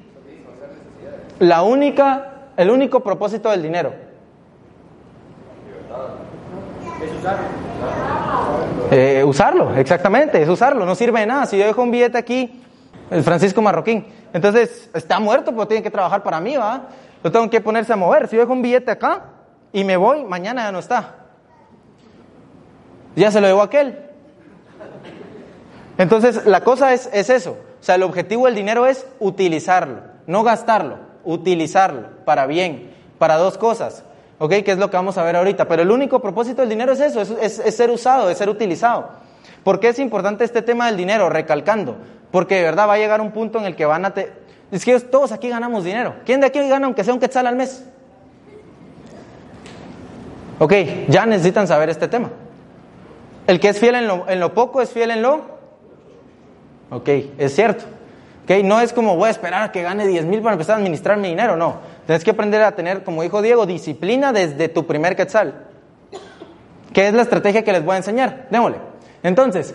La 1.39 1.63
única, 1.63 2.49
el 2.55 2.69
único 2.69 3.01
propósito 3.01 3.49
del 3.51 3.61
dinero. 3.61 3.93
Eh, 8.91 9.23
usarlo, 9.25 9.75
exactamente, 9.75 10.41
es 10.41 10.47
usarlo, 10.47 10.85
no 10.85 10.95
sirve 10.95 11.19
de 11.21 11.25
nada. 11.25 11.45
Si 11.45 11.57
yo 11.57 11.65
dejo 11.65 11.81
un 11.81 11.91
billete 11.91 12.17
aquí, 12.17 12.61
el 13.09 13.23
Francisco 13.23 13.61
Marroquín, 13.61 14.05
entonces 14.31 14.89
está 14.93 15.19
muerto, 15.19 15.51
pero 15.51 15.67
tiene 15.67 15.83
que 15.83 15.91
trabajar 15.91 16.23
para 16.23 16.39
mí, 16.39 16.55
¿va? 16.55 16.83
Lo 17.23 17.31
tengo 17.31 17.49
que 17.49 17.59
ponerse 17.59 17.91
a 17.91 17.95
mover. 17.95 18.27
Si 18.27 18.35
yo 18.35 18.43
dejo 18.43 18.53
un 18.53 18.61
billete 18.61 18.91
acá, 18.91 19.23
y 19.75 19.83
me 19.83 19.97
voy, 19.97 20.23
mañana 20.23 20.63
ya 20.63 20.71
no 20.71 20.79
está. 20.79 21.15
Ya 23.17 23.29
se 23.29 23.41
lo 23.41 23.47
llevó 23.47 23.61
aquel. 23.61 23.99
Entonces, 25.97 26.45
la 26.45 26.61
cosa 26.61 26.93
es, 26.93 27.09
es 27.11 27.29
eso. 27.29 27.57
O 27.81 27.83
sea, 27.83 27.95
el 27.95 28.03
objetivo 28.03 28.45
del 28.45 28.55
dinero 28.55 28.87
es 28.87 29.05
utilizarlo, 29.19 29.97
no 30.27 30.43
gastarlo, 30.43 30.99
utilizarlo 31.25 32.07
para 32.23 32.47
bien, 32.47 32.93
para 33.19 33.35
dos 33.35 33.57
cosas. 33.57 34.05
¿Ok? 34.39 34.51
Que 34.63 34.71
es 34.71 34.77
lo 34.77 34.89
que 34.89 34.95
vamos 34.95 35.17
a 35.17 35.23
ver 35.23 35.35
ahorita. 35.35 35.67
Pero 35.67 35.81
el 35.81 35.91
único 35.91 36.21
propósito 36.21 36.61
del 36.61 36.69
dinero 36.69 36.93
es 36.93 37.01
eso, 37.01 37.19
es, 37.19 37.59
es, 37.59 37.75
ser 37.75 37.91
usado, 37.91 38.29
es 38.29 38.37
ser 38.37 38.47
utilizado. 38.47 39.09
¿Por 39.65 39.81
qué 39.81 39.89
es 39.89 39.99
importante 39.99 40.45
este 40.45 40.61
tema 40.61 40.85
del 40.85 40.95
dinero? 40.95 41.29
Recalcando. 41.29 41.97
Porque 42.31 42.55
de 42.55 42.61
verdad 42.61 42.87
va 42.87 42.93
a 42.93 42.97
llegar 42.97 43.19
un 43.19 43.33
punto 43.33 43.59
en 43.59 43.65
el 43.65 43.75
que 43.75 43.85
van 43.85 44.05
a... 44.05 44.13
Te... 44.13 44.31
Es 44.71 44.85
que 44.85 44.97
todos 45.01 45.33
aquí 45.33 45.49
ganamos 45.49 45.83
dinero. 45.83 46.15
¿Quién 46.25 46.39
de 46.39 46.47
aquí 46.47 46.65
gana 46.65 46.85
aunque 46.85 47.03
sea 47.03 47.13
un 47.13 47.19
quetzal 47.19 47.45
al 47.45 47.57
mes? 47.57 47.85
Ok, 50.59 50.73
ya 51.09 51.25
necesitan 51.25 51.67
saber 51.67 51.89
este 51.89 52.07
tema. 52.07 52.29
El 53.47 53.59
que 53.59 53.69
es 53.69 53.79
fiel 53.79 53.95
en 53.95 54.07
lo, 54.07 54.27
en 54.27 54.39
lo 54.39 54.53
poco 54.53 54.81
es 54.81 54.89
fiel 54.89 55.11
en 55.11 55.21
lo... 55.21 55.55
Ok, 56.89 57.09
es 57.37 57.53
cierto. 57.53 57.83
Okay, 58.45 58.61
no 58.61 58.79
es 58.79 58.93
como 58.93 59.15
voy 59.15 59.27
a 59.27 59.31
esperar 59.31 59.63
a 59.63 59.71
que 59.71 59.81
gane 59.81 60.05
10 60.05 60.25
mil 60.25 60.41
para 60.41 60.53
empezar 60.53 60.75
a 60.75 60.77
administrar 60.77 61.17
mi 61.17 61.29
dinero, 61.29 61.55
no. 61.57 61.77
Tienes 62.05 62.23
que 62.23 62.29
aprender 62.29 62.61
a 62.61 62.73
tener, 62.73 63.03
como 63.03 63.23
dijo 63.23 63.41
Diego, 63.41 63.65
disciplina 63.65 64.31
desde 64.31 64.69
tu 64.69 64.85
primer 64.85 65.15
quetzal. 65.15 65.65
¿Qué 66.93 67.07
es 67.07 67.13
la 67.15 67.23
estrategia 67.23 67.63
que 67.63 67.71
les 67.71 67.83
voy 67.83 67.95
a 67.95 67.97
enseñar? 67.97 68.47
Démosle. 68.51 68.77
Entonces, 69.23 69.73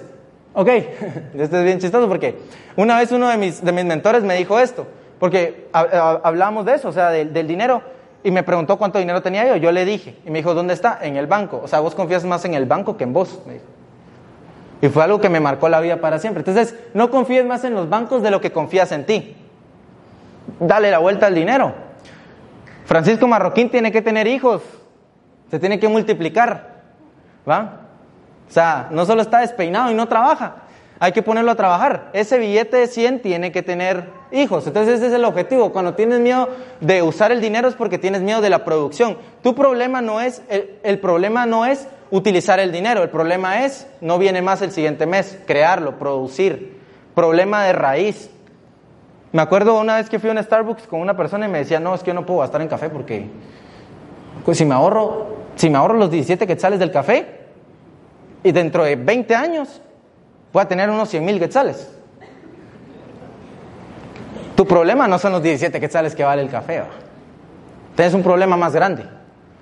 ok, 0.54 0.68
esto 1.36 1.58
es 1.58 1.64
bien 1.64 1.80
chistoso 1.80 2.08
porque 2.08 2.38
una 2.76 2.96
vez 2.96 3.10
uno 3.10 3.28
de 3.28 3.36
mis, 3.36 3.62
de 3.62 3.72
mis 3.72 3.84
mentores 3.84 4.22
me 4.22 4.36
dijo 4.36 4.60
esto, 4.60 4.86
porque 5.18 5.68
hablamos 5.72 6.64
de 6.64 6.74
eso, 6.74 6.88
o 6.88 6.92
sea, 6.92 7.10
del 7.10 7.46
dinero. 7.48 7.82
Y 8.22 8.30
me 8.30 8.42
preguntó 8.42 8.76
cuánto 8.76 8.98
dinero 8.98 9.22
tenía 9.22 9.46
yo. 9.46 9.56
Yo 9.56 9.72
le 9.72 9.84
dije. 9.84 10.18
Y 10.26 10.30
me 10.30 10.38
dijo, 10.38 10.54
¿dónde 10.54 10.74
está? 10.74 10.98
En 11.02 11.16
el 11.16 11.26
banco. 11.26 11.60
O 11.62 11.68
sea, 11.68 11.80
vos 11.80 11.94
confías 11.94 12.24
más 12.24 12.44
en 12.44 12.54
el 12.54 12.66
banco 12.66 12.96
que 12.96 13.04
en 13.04 13.12
vos. 13.12 13.40
Y 14.82 14.88
fue 14.88 15.04
algo 15.04 15.20
que 15.20 15.28
me 15.28 15.40
marcó 15.40 15.68
la 15.68 15.80
vida 15.80 16.00
para 16.00 16.18
siempre. 16.18 16.40
Entonces, 16.40 16.74
no 16.94 17.10
confíes 17.10 17.44
más 17.44 17.64
en 17.64 17.74
los 17.74 17.88
bancos 17.88 18.22
de 18.22 18.30
lo 18.30 18.40
que 18.40 18.52
confías 18.52 18.92
en 18.92 19.06
ti. 19.06 19.36
Dale 20.58 20.90
la 20.90 20.98
vuelta 20.98 21.26
al 21.26 21.34
dinero. 21.34 21.72
Francisco 22.84 23.26
Marroquín 23.26 23.70
tiene 23.70 23.92
que 23.92 24.02
tener 24.02 24.26
hijos. 24.26 24.62
Se 25.50 25.58
tiene 25.58 25.78
que 25.78 25.88
multiplicar. 25.88 26.80
¿Va? 27.48 27.80
O 28.48 28.52
sea, 28.52 28.88
no 28.90 29.06
solo 29.06 29.22
está 29.22 29.40
despeinado 29.40 29.90
y 29.90 29.94
no 29.94 30.08
trabaja 30.08 30.64
hay 31.02 31.12
que 31.12 31.22
ponerlo 31.22 31.50
a 31.50 31.54
trabajar. 31.54 32.10
Ese 32.12 32.38
billete 32.38 32.76
de 32.76 32.86
100 32.86 33.22
tiene 33.22 33.52
que 33.52 33.62
tener 33.62 34.10
hijos. 34.32 34.66
Entonces 34.66 34.96
ese 34.96 35.06
es 35.06 35.12
el 35.14 35.24
objetivo. 35.24 35.72
Cuando 35.72 35.94
tienes 35.94 36.20
miedo 36.20 36.50
de 36.80 37.02
usar 37.02 37.32
el 37.32 37.40
dinero 37.40 37.68
es 37.68 37.74
porque 37.74 37.96
tienes 37.96 38.20
miedo 38.20 38.42
de 38.42 38.50
la 38.50 38.66
producción. 38.66 39.16
Tu 39.42 39.54
problema 39.54 40.02
no 40.02 40.20
es, 40.20 40.42
el, 40.82 40.98
problema 41.00 41.46
no 41.46 41.64
es 41.64 41.88
utilizar 42.10 42.60
el 42.60 42.70
dinero, 42.70 43.02
el 43.02 43.08
problema 43.08 43.64
es, 43.64 43.86
no 44.02 44.18
viene 44.18 44.42
más 44.42 44.60
el 44.60 44.72
siguiente 44.72 45.06
mes, 45.06 45.38
crearlo, 45.46 45.98
producir. 45.98 46.78
Problema 47.14 47.64
de 47.64 47.72
raíz. 47.72 48.28
Me 49.32 49.40
acuerdo 49.40 49.80
una 49.80 49.96
vez 49.96 50.10
que 50.10 50.18
fui 50.18 50.28
a 50.28 50.32
un 50.34 50.42
Starbucks 50.42 50.86
con 50.86 51.00
una 51.00 51.16
persona 51.16 51.46
y 51.46 51.48
me 51.48 51.58
decía, 51.58 51.80
no, 51.80 51.94
es 51.94 52.02
que 52.02 52.08
yo 52.08 52.14
no 52.14 52.26
puedo 52.26 52.40
gastar 52.40 52.60
en 52.60 52.68
café 52.68 52.90
porque 52.90 53.26
pues, 54.44 54.58
si 54.58 54.66
me 54.66 54.74
ahorro, 54.74 55.28
si 55.54 55.70
me 55.70 55.78
ahorro 55.78 55.94
los 55.94 56.10
17 56.10 56.46
quetzales 56.46 56.78
del 56.78 56.90
café 56.90 57.40
y 58.44 58.52
dentro 58.52 58.84
de 58.84 58.96
20 58.96 59.34
años 59.34 59.80
voy 60.52 60.62
a 60.62 60.68
tener 60.68 60.90
unos 60.90 61.08
100 61.08 61.24
mil 61.24 61.38
quetzales. 61.38 61.88
Tu 64.56 64.66
problema 64.66 65.08
no 65.08 65.18
son 65.18 65.32
los 65.32 65.42
17 65.42 65.80
quetzales 65.80 66.14
que 66.14 66.22
vale 66.22 66.42
el 66.42 66.50
café. 66.50 66.82
Tienes 67.96 68.14
un 68.14 68.22
problema 68.22 68.56
más 68.56 68.74
grande. 68.74 69.04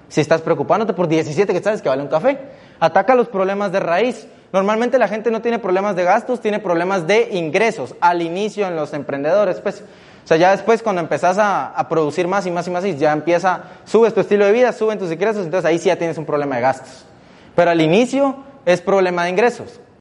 Si 0.09 0.21
estás 0.21 0.41
preocupándote 0.41 0.93
por 0.95 1.07
17 1.07 1.53
quetzales 1.53 1.83
que 1.83 1.89
vale 1.89 2.03
un 2.03 2.09
café, 2.09 2.39
ataca 2.81 3.15
los 3.15 3.29
problemas 3.29 3.71
de 3.71 3.81
raíz. 3.81 4.27
Normalmente 4.53 4.99
la 4.99 5.07
gente 5.07 5.31
no 5.31 5.43
tiene 5.43 5.59
problemas 5.59 5.95
de 5.95 6.05
gastos, 6.05 6.41
tiene 6.41 6.59
problemas 6.59 7.07
de 7.07 7.29
ingresos 7.33 7.95
al 8.01 8.23
inicio 8.23 8.67
en 8.67 8.75
los 8.75 8.95
emprendedores, 8.95 9.61
pues. 9.61 9.85
O 10.25 10.27
sea, 10.29 10.37
ya 10.37 10.51
después 10.51 10.83
cuando 10.83 11.01
empezás 11.01 11.39
a, 11.39 11.69
a, 11.69 11.89
producir 11.89 12.27
más 12.27 12.47
y 12.47 12.51
más 12.51 12.67
y 12.67 12.71
más, 12.71 12.85
y 12.85 12.97
ya 12.97 13.13
empieza, 13.13 13.63
subes 13.85 14.13
tu 14.13 14.21
estilo 14.21 14.47
de 14.47 14.53
vida, 14.53 14.73
suben 14.73 14.99
tus 14.99 15.11
ingresos, 15.11 15.45
entonces 15.45 15.65
ahí 15.65 15.79
sí 15.79 15.87
ya 15.87 15.97
tienes 15.97 16.19
un 16.19 16.27
problema 16.27 16.57
de 16.57 16.63
gastos. 16.63 17.05
Pero 17.55 17.71
al 17.71 17.81
inicio 17.81 18.37
es 18.67 18.81
problema 18.81 19.25
de 19.25 19.31
ingresos. 19.31 19.81